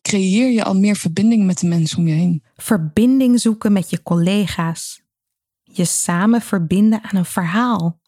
[0.02, 2.42] creëer je al meer verbinding met de mensen om je heen.
[2.56, 5.02] Verbinding zoeken met je collega's.
[5.72, 8.00] Je samen verbinden aan een verhaal.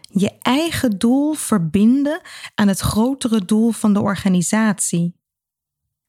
[0.00, 2.20] Je eigen doel verbinden
[2.54, 5.20] aan het grotere doel van de organisatie.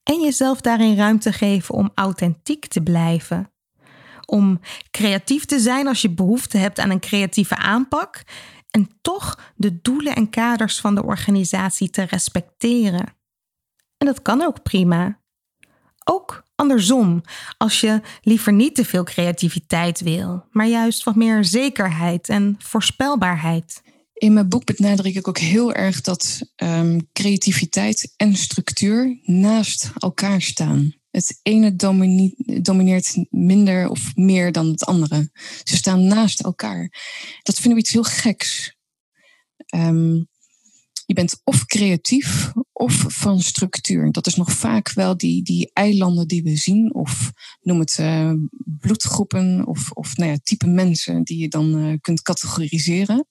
[0.03, 3.51] En jezelf daarin ruimte geven om authentiek te blijven.
[4.25, 4.59] Om
[4.91, 8.23] creatief te zijn als je behoefte hebt aan een creatieve aanpak
[8.71, 13.15] en toch de doelen en kaders van de organisatie te respecteren.
[13.97, 15.19] En dat kan ook prima.
[16.03, 17.21] Ook andersom,
[17.57, 23.81] als je liever niet te veel creativiteit wil, maar juist wat meer zekerheid en voorspelbaarheid.
[24.13, 30.41] In mijn boek benadruk ik ook heel erg dat um, creativiteit en structuur naast elkaar
[30.41, 30.93] staan.
[31.11, 31.75] Het ene
[32.61, 35.29] domineert minder of meer dan het andere.
[35.63, 36.91] Ze staan naast elkaar.
[37.41, 38.75] Dat vinden we iets heel geks.
[39.75, 40.27] Um,
[41.05, 44.11] je bent of creatief of van structuur.
[44.11, 48.33] Dat is nog vaak wel die, die eilanden die we zien, of noem het uh,
[48.79, 53.27] bloedgroepen, of, of nou ja, type mensen die je dan uh, kunt categoriseren.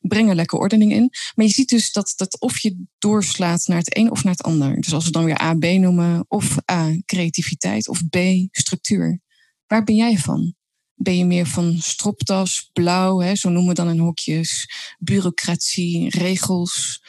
[0.00, 1.10] Brengen lekker ordening in.
[1.34, 4.42] Maar je ziet dus dat, dat of je doorslaat naar het een of naar het
[4.42, 4.80] ander.
[4.80, 8.16] Dus als we dan weer A, B noemen, of A, creativiteit, of B,
[8.50, 9.20] structuur.
[9.66, 10.54] Waar ben jij van?
[10.94, 17.02] Ben je meer van stropdas, blauw, hè, zo noemen we dan in hokjes, bureaucratie, regels?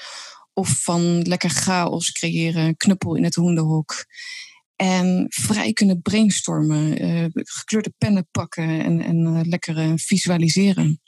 [0.53, 4.05] Of van lekker chaos creëren, knuppel in het hoenderhok.
[4.75, 11.01] En vrij kunnen brainstormen, uh, gekleurde pennen pakken en, en uh, lekker visualiseren.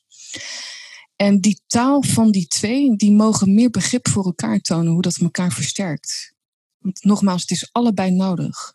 [1.15, 5.17] En die taal van die twee, die mogen meer begrip voor elkaar tonen, hoe dat
[5.17, 6.33] elkaar versterkt.
[6.77, 8.73] Want nogmaals, het is allebei nodig.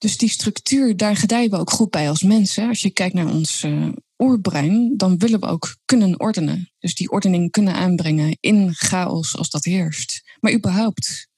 [0.00, 2.68] Dus die structuur, daar gedijen we ook goed bij als mensen.
[2.68, 6.70] Als je kijkt naar ons uh, oerbrein, dan willen we ook kunnen ordenen.
[6.78, 10.22] Dus die ordening kunnen aanbrengen in chaos als dat heerst.
[10.40, 11.28] Maar überhaupt,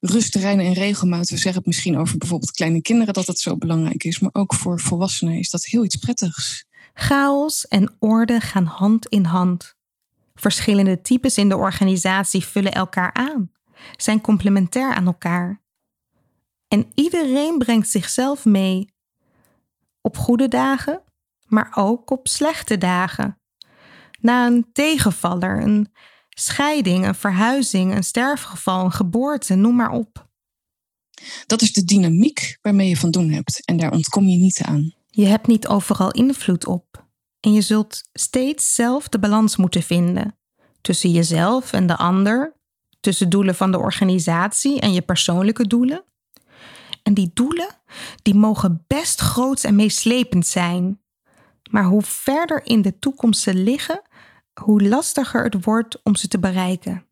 [0.00, 1.30] rust, reinen en regelmaat.
[1.30, 4.18] We zeggen het misschien over bijvoorbeeld kleine kinderen dat dat zo belangrijk is.
[4.18, 6.64] Maar ook voor volwassenen is dat heel iets prettigs.
[6.94, 9.74] Chaos en orde gaan hand in hand.
[10.34, 13.50] Verschillende types in de organisatie vullen elkaar aan,
[13.96, 15.61] zijn complementair aan elkaar.
[16.72, 18.94] En iedereen brengt zichzelf mee.
[20.00, 21.02] Op goede dagen,
[21.46, 23.40] maar ook op slechte dagen.
[24.20, 25.92] Na een tegenvaller, een
[26.28, 30.28] scheiding, een verhuizing, een sterfgeval, een geboorte, noem maar op.
[31.46, 34.94] Dat is de dynamiek waarmee je van doen hebt en daar ontkom je niet aan.
[35.06, 37.06] Je hebt niet overal invloed op
[37.40, 40.38] en je zult steeds zelf de balans moeten vinden
[40.80, 42.56] tussen jezelf en de ander,
[43.00, 46.04] tussen doelen van de organisatie en je persoonlijke doelen.
[47.02, 47.76] En die doelen,
[48.22, 51.00] die mogen best groot en meeslepend zijn.
[51.70, 54.02] Maar hoe verder in de toekomst ze liggen,
[54.60, 57.06] hoe lastiger het wordt om ze te bereiken.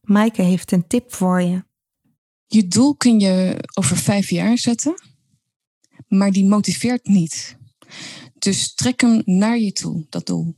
[0.00, 1.64] Maaike heeft een tip voor je.
[2.46, 4.94] Je doel kun je over vijf jaar zetten,
[6.08, 7.56] maar die motiveert niet.
[8.34, 10.56] Dus trek hem naar je toe, dat doel.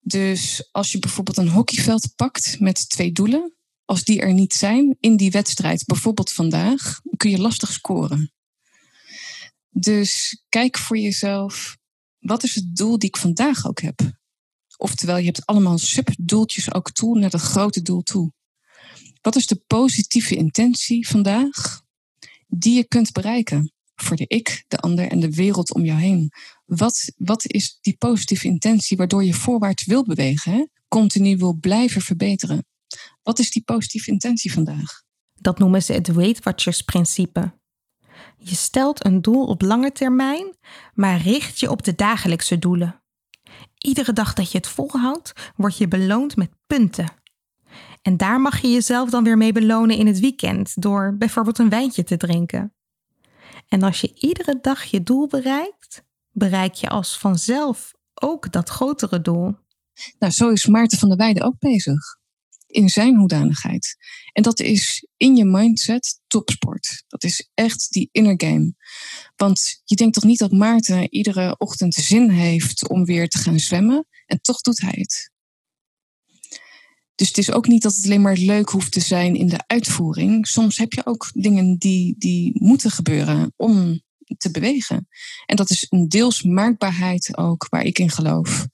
[0.00, 3.54] Dus als je bijvoorbeeld een hockeyveld pakt met twee doelen,
[3.90, 8.32] als die er niet zijn in die wedstrijd, bijvoorbeeld vandaag, kun je lastig scoren.
[9.70, 11.76] Dus kijk voor jezelf,
[12.18, 14.00] wat is het doel die ik vandaag ook heb?
[14.76, 18.32] Oftewel, je hebt allemaal subdoeltjes ook toe naar dat grote doel toe.
[19.20, 21.82] Wat is de positieve intentie vandaag
[22.46, 23.72] die je kunt bereiken?
[23.94, 26.32] Voor de ik, de ander en de wereld om jou heen.
[26.64, 30.70] Wat, wat is die positieve intentie waardoor je voorwaarts wil bewegen?
[30.88, 32.64] Continu wil blijven verbeteren.
[33.22, 35.02] Wat is die positieve intentie vandaag?
[35.34, 37.58] Dat noemen ze het Weight Watchers principe.
[38.36, 40.56] Je stelt een doel op lange termijn,
[40.94, 43.02] maar richt je op de dagelijkse doelen.
[43.78, 47.18] Iedere dag dat je het volhoudt, word je beloond met punten.
[48.02, 51.68] En daar mag je jezelf dan weer mee belonen in het weekend door bijvoorbeeld een
[51.68, 52.74] wijntje te drinken.
[53.68, 59.20] En als je iedere dag je doel bereikt, bereik je als vanzelf ook dat grotere
[59.20, 59.54] doel.
[60.18, 62.19] Nou, zo is Maarten van der Weijden ook bezig
[62.70, 63.96] in zijn hoedanigheid.
[64.32, 67.04] En dat is in je mindset topsport.
[67.08, 68.74] Dat is echt die inner game.
[69.36, 73.58] Want je denkt toch niet dat Maarten iedere ochtend zin heeft om weer te gaan
[73.58, 74.06] zwemmen?
[74.26, 75.30] En toch doet hij het.
[77.14, 79.64] Dus het is ook niet dat het alleen maar leuk hoeft te zijn in de
[79.66, 80.46] uitvoering.
[80.46, 84.02] Soms heb je ook dingen die, die moeten gebeuren om
[84.36, 85.08] te bewegen.
[85.46, 88.66] En dat is een deels maakbaarheid ook, waar ik in geloof.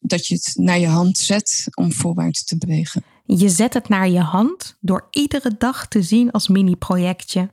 [0.00, 3.04] Dat je het naar je hand zet om voorwaarts te bewegen.
[3.26, 7.50] Je zet het naar je hand door iedere dag te zien als mini-projectje.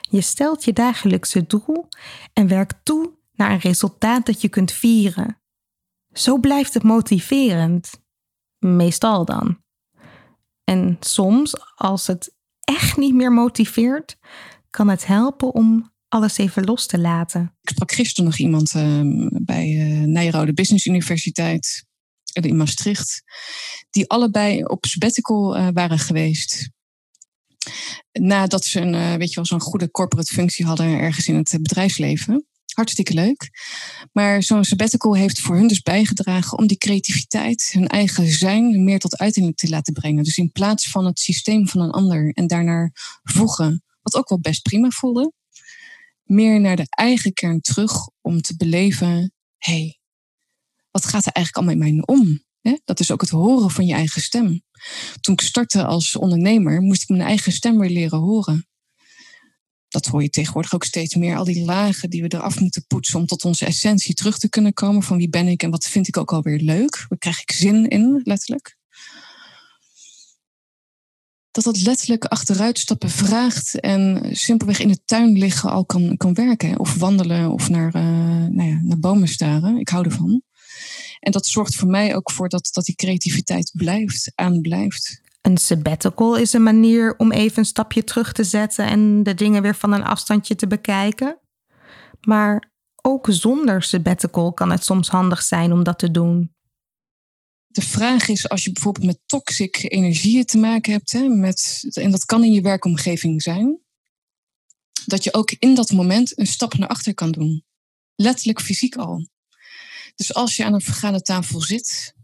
[0.00, 1.88] Je stelt je dagelijkse doel
[2.32, 5.40] en werkt toe naar een resultaat dat je kunt vieren.
[6.12, 8.04] Zo blijft het motiverend.
[8.58, 9.58] Meestal dan.
[10.64, 14.16] En soms, als het echt niet meer motiveert,
[14.70, 17.56] kan het helpen om alles even los te laten.
[17.60, 19.00] Ik sprak gisteren nog iemand uh,
[19.42, 21.86] bij uh, Nijrode Business Universiteit
[22.32, 23.22] in Maastricht,
[23.96, 26.70] die allebei op sabbatical uh, waren geweest.
[28.12, 32.46] Nadat ze een, weet je wel, zo'n goede corporate functie hadden ergens in het bedrijfsleven.
[32.74, 33.50] Hartstikke leuk.
[34.12, 38.98] Maar zo'n sabbatical heeft voor hun dus bijgedragen om die creativiteit, hun eigen zijn, meer
[38.98, 40.24] tot uiting te laten brengen.
[40.24, 42.90] Dus in plaats van het systeem van een ander en daarnaar
[43.22, 45.32] voegen, wat ook wel best prima voelde,
[46.22, 49.98] meer naar de eigen kern terug om te beleven: hé, hey,
[50.90, 52.45] wat gaat er eigenlijk allemaal in mij om?
[52.84, 54.62] Dat is ook het horen van je eigen stem.
[55.20, 58.66] Toen ik startte als ondernemer, moest ik mijn eigen stem weer leren horen
[59.88, 61.36] dat hoor je tegenwoordig ook steeds meer.
[61.36, 64.72] Al die lagen die we eraf moeten poetsen om tot onze essentie terug te kunnen
[64.72, 65.02] komen.
[65.02, 67.06] Van wie ben ik en wat vind ik ook alweer leuk?
[67.08, 68.76] Waar krijg ik zin in, letterlijk?
[71.50, 76.78] Dat dat letterlijk achteruitstappen vraagt en simpelweg in de tuin liggen al kan, kan werken.
[76.78, 78.02] Of wandelen of naar, uh,
[78.48, 79.76] nou ja, naar bomen staren.
[79.76, 80.42] Ik hou ervan.
[81.20, 85.20] En dat zorgt voor mij ook voor dat, dat die creativiteit blijft, aanblijft.
[85.40, 89.62] Een sabbatical is een manier om even een stapje terug te zetten en de dingen
[89.62, 91.38] weer van een afstandje te bekijken.
[92.20, 92.70] Maar
[93.02, 96.54] ook zonder sabbatical kan het soms handig zijn om dat te doen.
[97.66, 102.10] De vraag is, als je bijvoorbeeld met toxic energieën te maken hebt, hè, met, en
[102.10, 103.80] dat kan in je werkomgeving zijn,
[105.04, 107.64] dat je ook in dat moment een stap naar achter kan doen.
[108.14, 109.28] Letterlijk fysiek al.
[110.16, 112.14] Dus als je aan een vergadertafel zit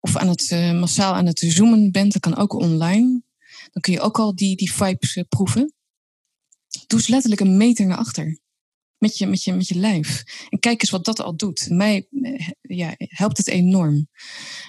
[0.00, 3.22] of aan het, uh, massaal aan het zoomen bent, dat kan ook online.
[3.70, 5.74] Dan kun je ook al die, die vibes uh, proeven.
[6.86, 8.38] Doe eens letterlijk een meter naar achter.
[8.98, 10.24] Met je, met, je, met je lijf.
[10.48, 11.68] En kijk eens wat dat al doet.
[11.70, 14.08] Mij eh, ja, helpt het enorm.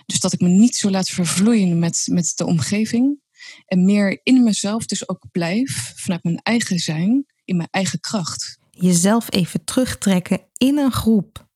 [0.06, 3.20] Dus dat ik me niet zo laat vervloeien met, met de omgeving.
[3.66, 5.94] En meer in mezelf dus ook blijf.
[5.96, 7.26] Vanuit mijn eigen zijn.
[7.46, 8.58] In mijn eigen kracht.
[8.70, 11.50] Jezelf even terugtrekken in een groep.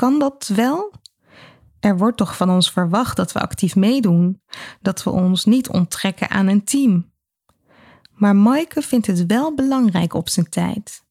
[0.00, 0.92] Kan dat wel?
[1.80, 4.42] Er wordt toch van ons verwacht dat we actief meedoen,
[4.80, 7.12] dat we ons niet onttrekken aan een team.
[8.14, 11.04] Maar Maaike vindt het wel belangrijk op zijn tijd.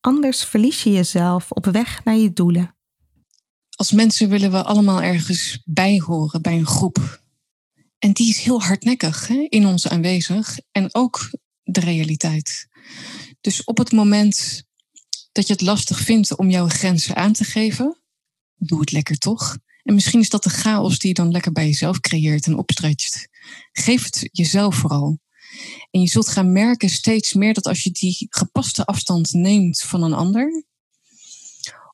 [0.00, 2.76] Anders verlies je jezelf op weg naar je doelen.
[3.76, 7.20] Als mensen willen we allemaal ergens bij horen bij een groep.
[7.98, 11.30] En die is heel hardnekkig hè, in ons aanwezig en ook
[11.62, 12.68] de realiteit.
[13.40, 14.64] Dus op het moment
[15.32, 17.94] dat je het lastig vindt om jouw grenzen aan te geven,
[18.68, 19.58] doe het lekker toch.
[19.82, 23.28] En misschien is dat de chaos die je dan lekker bij jezelf creëert en opstretcht.
[23.72, 25.18] Geef het jezelf vooral.
[25.90, 30.02] En je zult gaan merken steeds meer dat als je die gepaste afstand neemt van
[30.02, 30.64] een ander,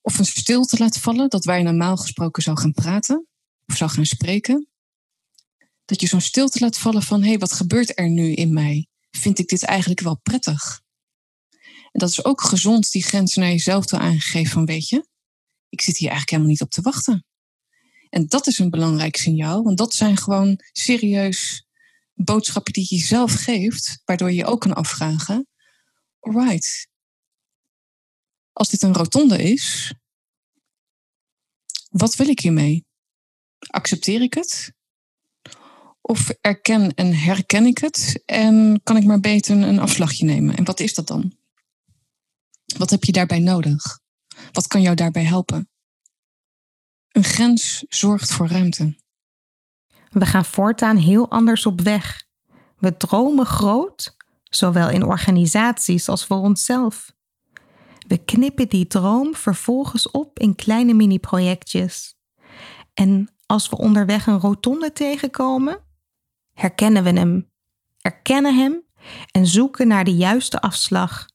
[0.02, 3.26] of een stilte laat vallen, dat waar je normaal gesproken zou gaan praten
[3.66, 4.68] of zou gaan spreken,
[5.84, 8.88] dat je zo'n stilte laat vallen van hé, hey, wat gebeurt er nu in mij?
[9.10, 10.80] Vind ik dit eigenlijk wel prettig?
[11.92, 15.06] En dat is ook gezond die grenzen naar jezelf te aangegeven van weet je,
[15.78, 17.24] ik zit hier eigenlijk helemaal niet op te wachten.
[18.08, 21.66] En dat is een belangrijk signaal, want dat zijn gewoon serieus
[22.14, 25.48] boodschappen die je zelf geeft, waardoor je ook kan afvragen:
[26.20, 26.88] alright,
[28.52, 29.94] als dit een rotonde is,
[31.90, 32.84] wat wil ik hiermee?
[33.58, 34.72] Accepteer ik het?
[36.00, 40.56] Of erken en herken ik het en kan ik maar beter een afslagje nemen?
[40.56, 41.36] En wat is dat dan?
[42.76, 44.04] Wat heb je daarbij nodig?
[44.52, 45.68] Wat kan jou daarbij helpen?
[47.08, 48.96] Een grens zorgt voor ruimte.
[50.10, 52.24] We gaan voortaan heel anders op weg.
[52.78, 57.14] We dromen groot, zowel in organisaties als voor onszelf.
[58.06, 62.14] We knippen die droom vervolgens op in kleine mini-projectjes.
[62.94, 65.80] En als we onderweg een rotonde tegenkomen,
[66.52, 67.50] herkennen we hem,
[68.00, 68.84] erkennen hem
[69.30, 71.26] en zoeken naar de juiste afslag.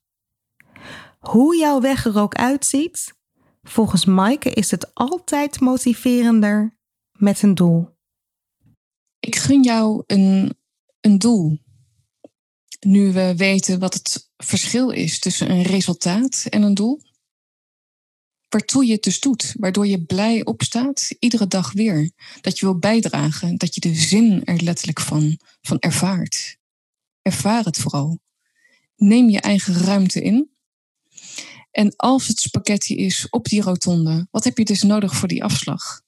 [1.22, 3.14] Hoe jouw weg er ook uitziet,
[3.62, 6.78] Volgens Maaike is het altijd motiverender
[7.12, 7.88] met een doel.
[9.20, 10.58] Ik gun jou een,
[11.00, 11.58] een doel.
[12.80, 17.00] Nu we weten wat het verschil is tussen een resultaat en een doel.
[18.48, 22.10] Waartoe je het dus doet, waardoor je blij opstaat, iedere dag weer.
[22.40, 26.58] Dat je wil bijdragen, dat je de zin er letterlijk van, van ervaart.
[27.22, 28.18] Ervaar het vooral.
[28.96, 30.51] Neem je eigen ruimte in
[31.72, 35.44] en als het spaghetti is op die rotonde, wat heb je dus nodig voor die
[35.44, 36.02] afslag?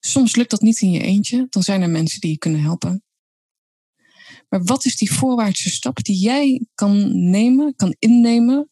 [0.00, 3.02] Soms lukt dat niet in je eentje, dan zijn er mensen die je kunnen helpen.
[4.48, 8.70] Maar wat is die voorwaartse stap die jij kan nemen, kan innemen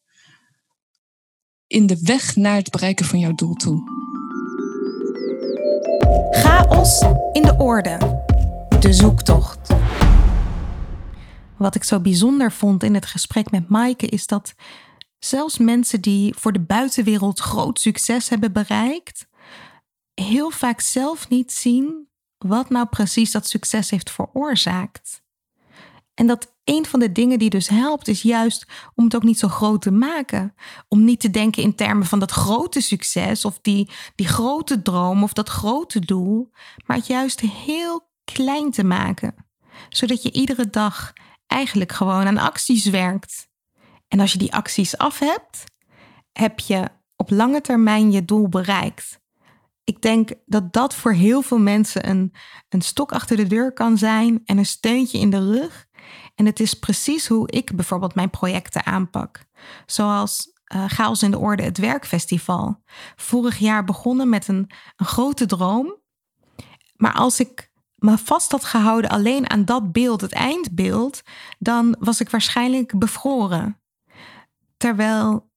[1.67, 3.83] in de weg naar het bereiken van jouw doel toe?
[6.31, 7.97] Chaos in de orde.
[8.79, 9.73] De zoektocht.
[11.57, 14.55] Wat ik zo bijzonder vond in het gesprek met Maaike is dat
[15.25, 19.27] zelfs mensen die voor de buitenwereld groot succes hebben bereikt,
[20.13, 22.07] heel vaak zelf niet zien
[22.37, 25.23] wat nou precies dat succes heeft veroorzaakt.
[26.13, 28.65] En dat een van de dingen die dus helpt, is juist
[28.95, 30.55] om het ook niet zo groot te maken.
[30.87, 35.23] Om niet te denken in termen van dat grote succes of die, die grote droom
[35.23, 36.51] of dat grote doel,
[36.85, 39.35] maar het juist heel klein te maken.
[39.89, 41.13] Zodat je iedere dag
[41.47, 43.49] eigenlijk gewoon aan acties werkt.
[44.15, 45.63] En als je die acties af hebt,
[46.31, 49.19] heb je op lange termijn je doel bereikt.
[49.83, 52.33] Ik denk dat dat voor heel veel mensen een,
[52.69, 55.85] een stok achter de deur kan zijn en een steuntje in de rug.
[56.35, 59.45] En het is precies hoe ik bijvoorbeeld mijn projecten aanpak.
[59.85, 62.81] Zoals uh, Chaos in de Orde, het werkfestival.
[63.15, 65.95] Vorig jaar begonnen met een, een grote droom.
[66.95, 71.21] Maar als ik me vast had gehouden alleen aan dat beeld, het eindbeeld,
[71.59, 73.79] dan was ik waarschijnlijk bevroren.
[74.77, 75.53] Terwijl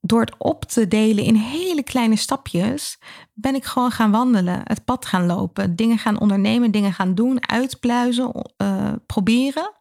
[0.00, 2.98] door het op te delen in hele kleine stapjes,
[3.32, 7.48] ben ik gewoon gaan wandelen, het pad gaan lopen, dingen gaan ondernemen, dingen gaan doen,
[7.48, 9.72] uitpluizen, uh, proberen.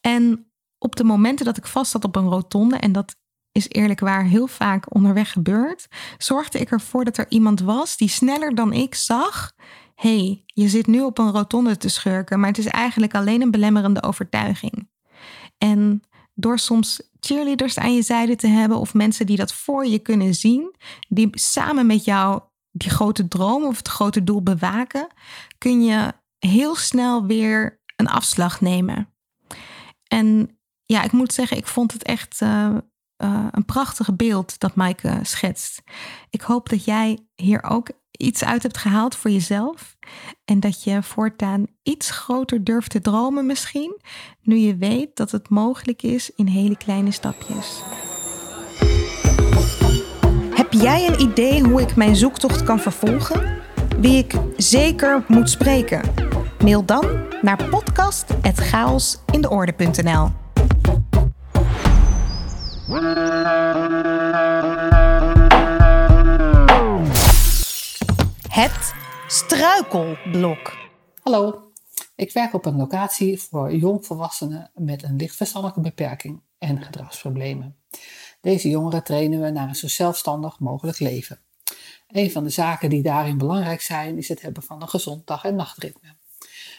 [0.00, 3.16] En op de momenten dat ik vast zat op een rotonde, en dat
[3.52, 8.08] is eerlijk waar heel vaak onderweg gebeurd, zorgde ik ervoor dat er iemand was die
[8.08, 9.52] sneller dan ik zag:
[9.94, 13.50] hey, je zit nu op een rotonde te schurken, maar het is eigenlijk alleen een
[13.50, 14.88] belemmerende overtuiging.
[15.58, 16.02] En
[16.40, 20.34] door soms cheerleaders aan je zijde te hebben of mensen die dat voor je kunnen
[20.34, 20.74] zien,
[21.08, 25.06] die samen met jou die grote droom of het grote doel bewaken,
[25.58, 29.08] kun je heel snel weer een afslag nemen.
[30.08, 32.76] En ja, ik moet zeggen, ik vond het echt uh,
[33.22, 35.82] uh, een prachtig beeld dat Maaike schetst.
[36.30, 39.96] Ik hoop dat jij hier ook iets uit hebt gehaald voor jezelf.
[40.44, 44.00] En dat je voortaan iets groter durft te dromen misschien.
[44.42, 47.82] Nu je weet dat het mogelijk is in hele kleine stapjes.
[50.54, 53.56] Heb jij een idee hoe ik mijn zoektocht kan vervolgen?
[53.98, 56.00] Wie ik zeker moet spreken?
[56.62, 57.04] Mail dan
[57.42, 60.30] naar podcast.chaosindeorde.nl
[68.58, 68.94] Het
[69.28, 70.76] struikelblok.
[71.22, 71.70] Hallo,
[72.16, 77.76] ik werk op een locatie voor jongvolwassenen met een licht verstandelijke beperking en gedragsproblemen.
[78.40, 81.40] Deze jongeren trainen we naar een zo zelfstandig mogelijk leven.
[82.08, 85.44] Een van de zaken die daarin belangrijk zijn, is het hebben van een gezond dag-
[85.44, 86.16] en nachtritme.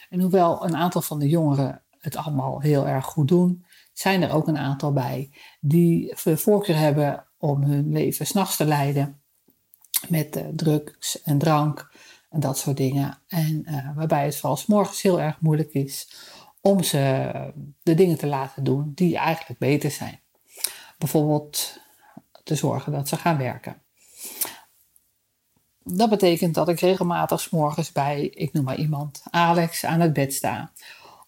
[0.09, 4.31] En hoewel een aantal van de jongeren het allemaal heel erg goed doen, zijn er
[4.31, 9.18] ook een aantal bij die voorkeur hebben om hun leven s'nachts te leiden
[10.07, 11.91] met uh, drugs en drank
[12.29, 13.17] en dat soort dingen.
[13.27, 16.09] En uh, waarbij het vooral morgens heel erg moeilijk is
[16.61, 17.31] om ze
[17.83, 20.19] de dingen te laten doen die eigenlijk beter zijn.
[20.97, 21.79] Bijvoorbeeld
[22.43, 23.81] te zorgen dat ze gaan werken.
[25.83, 30.13] Dat betekent dat ik regelmatig s morgens bij, ik noem maar iemand, Alex aan het
[30.13, 30.71] bed sta.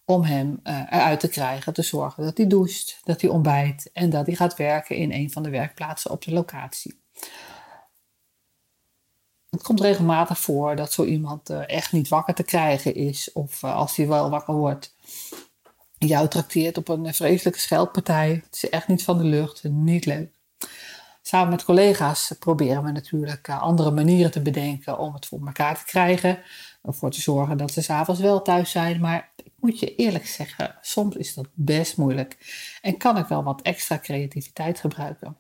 [0.06, 4.10] Om hem uh, eruit te krijgen, te zorgen dat hij doucht, dat hij ontbijt en
[4.10, 7.02] dat hij gaat werken in een van de werkplaatsen op de locatie.
[9.52, 13.64] Het komt regelmatig voor dat zo iemand uh, echt niet wakker te krijgen is, of
[13.64, 14.96] uh, als hij wel wakker wordt,
[15.98, 18.30] jou trakteert op een vreselijke scheldpartij.
[18.30, 20.40] Het is echt niet van de lucht, niet leuk.
[21.22, 25.78] Samen met collega's proberen we natuurlijk uh, andere manieren te bedenken om het voor elkaar
[25.78, 26.40] te krijgen.
[26.84, 29.00] Ervoor te zorgen dat ze s'avonds wel thuis zijn.
[29.00, 32.38] Maar ik moet je eerlijk zeggen, soms is dat best moeilijk.
[32.82, 35.38] En kan ik wel wat extra creativiteit gebruiken.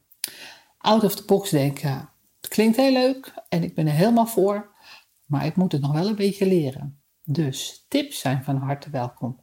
[0.77, 2.09] Out of the box denken,
[2.51, 4.69] klinkt heel leuk en ik ben er helemaal voor.
[5.25, 7.01] Maar ik moet het nog wel een beetje leren.
[7.23, 9.39] Dus tips zijn van harte welkom.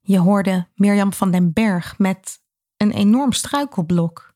[0.00, 2.38] Je hoorde Mirjam van den Berg met
[2.76, 4.34] een enorm struikelblok.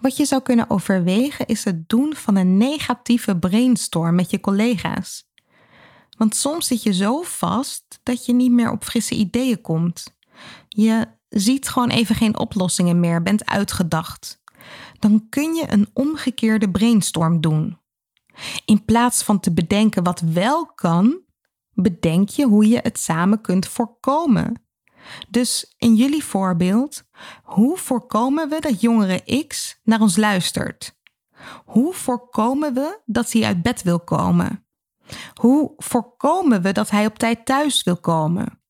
[0.00, 5.28] Wat je zou kunnen overwegen is het doen van een negatieve brainstorm met je collega's.
[6.18, 10.14] Want soms zit je zo vast dat je niet meer op frisse ideeën komt.
[10.68, 14.40] Je ziet gewoon even geen oplossingen meer, bent uitgedacht.
[14.98, 17.78] Dan kun je een omgekeerde brainstorm doen.
[18.64, 21.20] In plaats van te bedenken wat wel kan,
[21.72, 24.64] bedenk je hoe je het samen kunt voorkomen.
[25.30, 27.02] Dus in jullie voorbeeld,
[27.42, 30.96] hoe voorkomen we dat jongere X naar ons luistert?
[31.64, 34.66] Hoe voorkomen we dat hij uit bed wil komen?
[35.34, 38.60] Hoe voorkomen we dat hij op tijd thuis wil komen?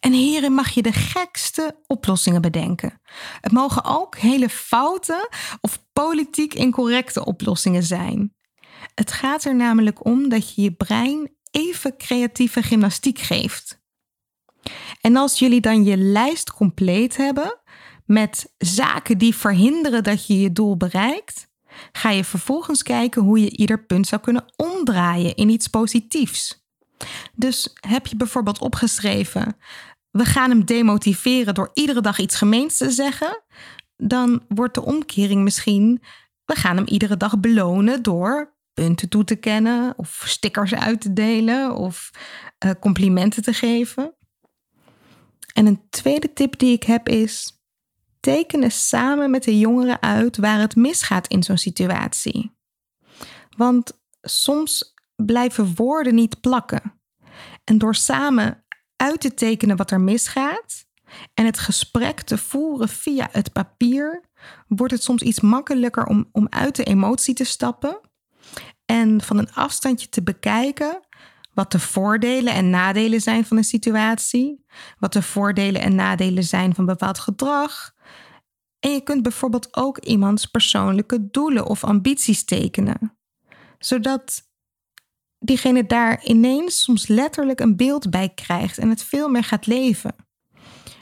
[0.00, 3.00] En hierin mag je de gekste oplossingen bedenken.
[3.40, 8.34] Het mogen ook hele foute of politiek incorrecte oplossingen zijn.
[8.94, 13.80] Het gaat er namelijk om dat je je brein even creatieve gymnastiek geeft.
[15.00, 17.60] En als jullie dan je lijst compleet hebben
[18.04, 21.48] met zaken die verhinderen dat je je doel bereikt,
[21.92, 26.67] ga je vervolgens kijken hoe je ieder punt zou kunnen omdraaien in iets positiefs.
[27.34, 29.56] Dus heb je bijvoorbeeld opgeschreven:
[30.10, 33.42] we gaan hem demotiveren door iedere dag iets gemeens te zeggen,
[33.96, 36.02] dan wordt de omkering misschien:
[36.44, 41.12] we gaan hem iedere dag belonen door punten toe te kennen of stickers uit te
[41.12, 42.10] delen of
[42.64, 44.14] uh, complimenten te geven.
[45.52, 47.62] En een tweede tip die ik heb is:
[48.20, 52.56] tekenen samen met de jongeren uit waar het misgaat in zo'n situatie.
[53.56, 54.94] Want soms
[55.24, 57.00] blijven woorden niet plakken.
[57.64, 58.64] En door samen
[58.96, 60.86] uit te tekenen wat er misgaat
[61.34, 64.24] en het gesprek te voeren via het papier,
[64.66, 68.00] wordt het soms iets makkelijker om, om uit de emotie te stappen
[68.84, 71.00] en van een afstandje te bekijken
[71.54, 74.64] wat de voordelen en nadelen zijn van een situatie,
[74.98, 77.94] wat de voordelen en nadelen zijn van bepaald gedrag.
[78.80, 83.18] En je kunt bijvoorbeeld ook iemands persoonlijke doelen of ambities tekenen,
[83.78, 84.47] zodat
[85.38, 90.14] diegene daar ineens soms letterlijk een beeld bij krijgt en het veel meer gaat leven.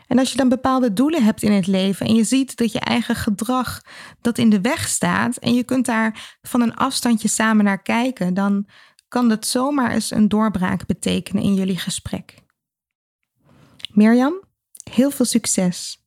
[0.07, 2.81] En als je dan bepaalde doelen hebt in het leven en je ziet dat je
[2.81, 3.81] eigen gedrag
[4.21, 8.35] dat in de weg staat en je kunt daar van een afstandje samen naar kijken,
[8.35, 8.67] dan
[9.09, 12.35] kan dat zomaar eens een doorbraak betekenen in jullie gesprek.
[13.93, 14.43] Mirjam,
[14.91, 16.05] heel veel succes.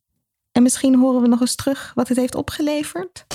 [0.52, 3.26] En misschien horen we nog eens terug wat het heeft opgeleverd.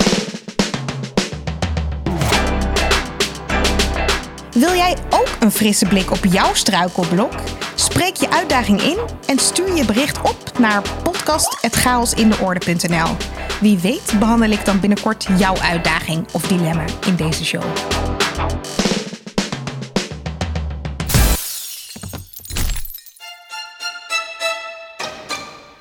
[4.56, 7.34] Wil jij ook een frisse blik op jouw struikelblok?
[7.76, 8.98] Spreek je uitdaging in
[9.28, 13.16] en stuur je bericht op naar podcast.chaosindeorde.nl.
[13.62, 17.64] Wie weet behandel ik dan binnenkort jouw uitdaging of dilemma in deze show.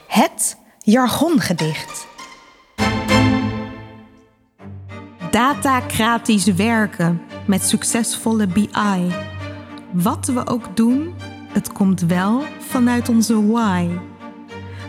[0.06, 2.06] Het jargongedicht.
[5.30, 9.14] Datacratisch werken met succesvolle BI.
[9.92, 11.14] Wat we ook doen,
[11.48, 13.88] het komt wel vanuit onze why.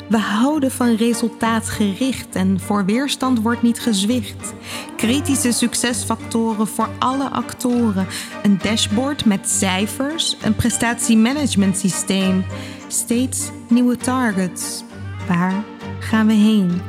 [0.09, 4.53] We houden van resultaatgericht en voor weerstand wordt niet gezwicht.
[4.97, 8.07] Kritische succesfactoren voor alle actoren.
[8.43, 12.45] Een dashboard met cijfers, een prestatiemanagementsysteem.
[12.87, 14.83] Steeds nieuwe targets.
[15.27, 15.63] Waar
[15.99, 16.81] gaan we heen?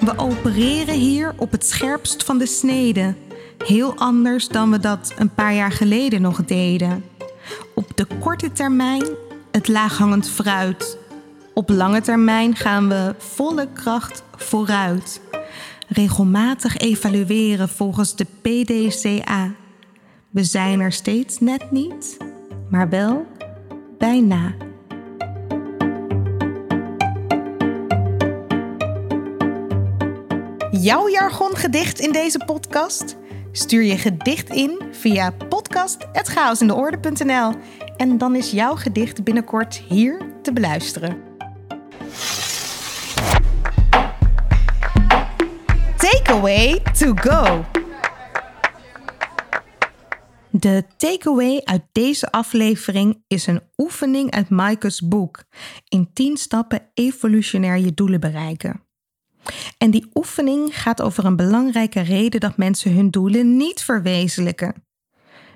[0.00, 3.14] We opereren hier op het scherpst van de snede.
[3.58, 7.04] Heel anders dan we dat een paar jaar geleden nog deden.
[7.74, 9.04] Op de korte termijn
[9.50, 10.98] het laaghangend fruit.
[11.54, 15.20] Op lange termijn gaan we volle kracht vooruit.
[15.88, 19.50] Regelmatig evalueren volgens de PDCA.
[20.30, 22.16] We zijn er steeds net niet,
[22.70, 23.26] maar wel
[23.98, 24.54] bijna.
[30.70, 33.16] Jouw jargongedicht in deze podcast?
[33.56, 37.54] Stuur je gedicht in via podcast.chaosindeorde.nl
[37.96, 41.22] en dan is jouw gedicht binnenkort hier te beluisteren.
[45.96, 47.64] Takeaway to go.
[50.50, 55.44] De takeaway uit deze aflevering is een oefening uit Maaike's boek.
[55.88, 58.85] In 10 stappen evolutionair je doelen bereiken.
[59.78, 64.84] En die oefening gaat over een belangrijke reden dat mensen hun doelen niet verwezenlijken.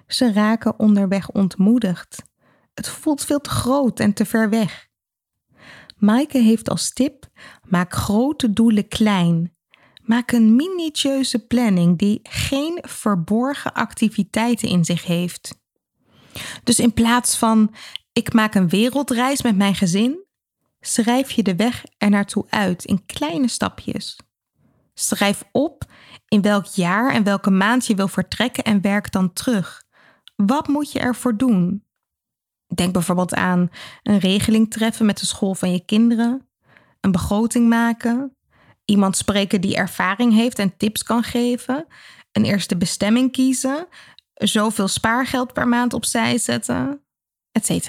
[0.07, 2.23] Ze raken onderweg ontmoedigd.
[2.75, 4.89] Het voelt veel te groot en te ver weg.
[5.97, 7.27] Maaike heeft als tip:
[7.69, 9.55] maak grote doelen klein.
[10.03, 15.59] Maak een minutieuze planning die geen verborgen activiteiten in zich heeft.
[16.65, 17.75] Dus in plaats van
[18.13, 20.25] ik maak een wereldreis met mijn gezin,
[20.81, 24.19] schrijf je de weg er naartoe uit in kleine stapjes.
[24.95, 25.85] Schrijf op
[26.29, 29.85] in welk jaar en welke maand je wil vertrekken en werk dan terug.
[30.37, 31.85] Wat moet je ervoor doen?
[32.75, 33.71] Denk bijvoorbeeld aan
[34.03, 36.49] een regeling treffen met de school van je kinderen,
[37.01, 38.37] een begroting maken,
[38.85, 41.87] iemand spreken die ervaring heeft en tips kan geven,
[42.33, 43.87] een eerste bestemming kiezen,
[44.35, 47.05] zoveel spaargeld per maand opzij zetten,
[47.53, 47.89] etc.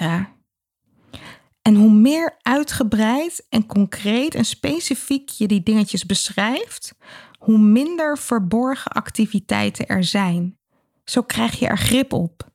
[1.62, 6.94] En hoe meer uitgebreid en concreet en specifiek je die dingetjes beschrijft,
[7.38, 10.58] hoe minder verborgen activiteiten er zijn.
[11.04, 12.50] Zo krijg je er grip op.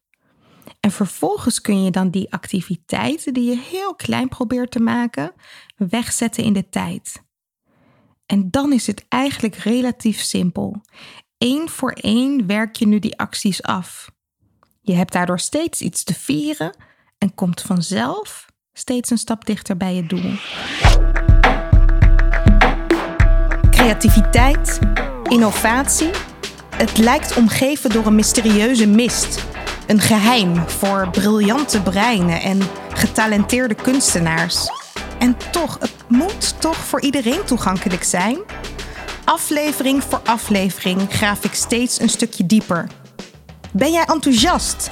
[0.79, 5.33] En vervolgens kun je dan die activiteiten die je heel klein probeert te maken,
[5.75, 7.23] wegzetten in de tijd.
[8.25, 10.81] En dan is het eigenlijk relatief simpel.
[11.37, 14.11] Eén voor één werk je nu die acties af.
[14.81, 16.75] Je hebt daardoor steeds iets te vieren
[17.17, 18.46] en komt vanzelf
[18.77, 20.31] steeds een stap dichter bij je doel.
[23.71, 24.79] Creativiteit,
[25.23, 26.09] innovatie.
[26.75, 29.45] Het lijkt omgeven door een mysterieuze mist.
[29.87, 32.59] Een geheim voor briljante breinen en
[32.93, 34.69] getalenteerde kunstenaars.
[35.19, 38.37] En toch, het moet toch voor iedereen toegankelijk zijn?
[39.23, 42.87] Aflevering voor aflevering graaf ik steeds een stukje dieper.
[43.71, 44.91] Ben jij enthousiast?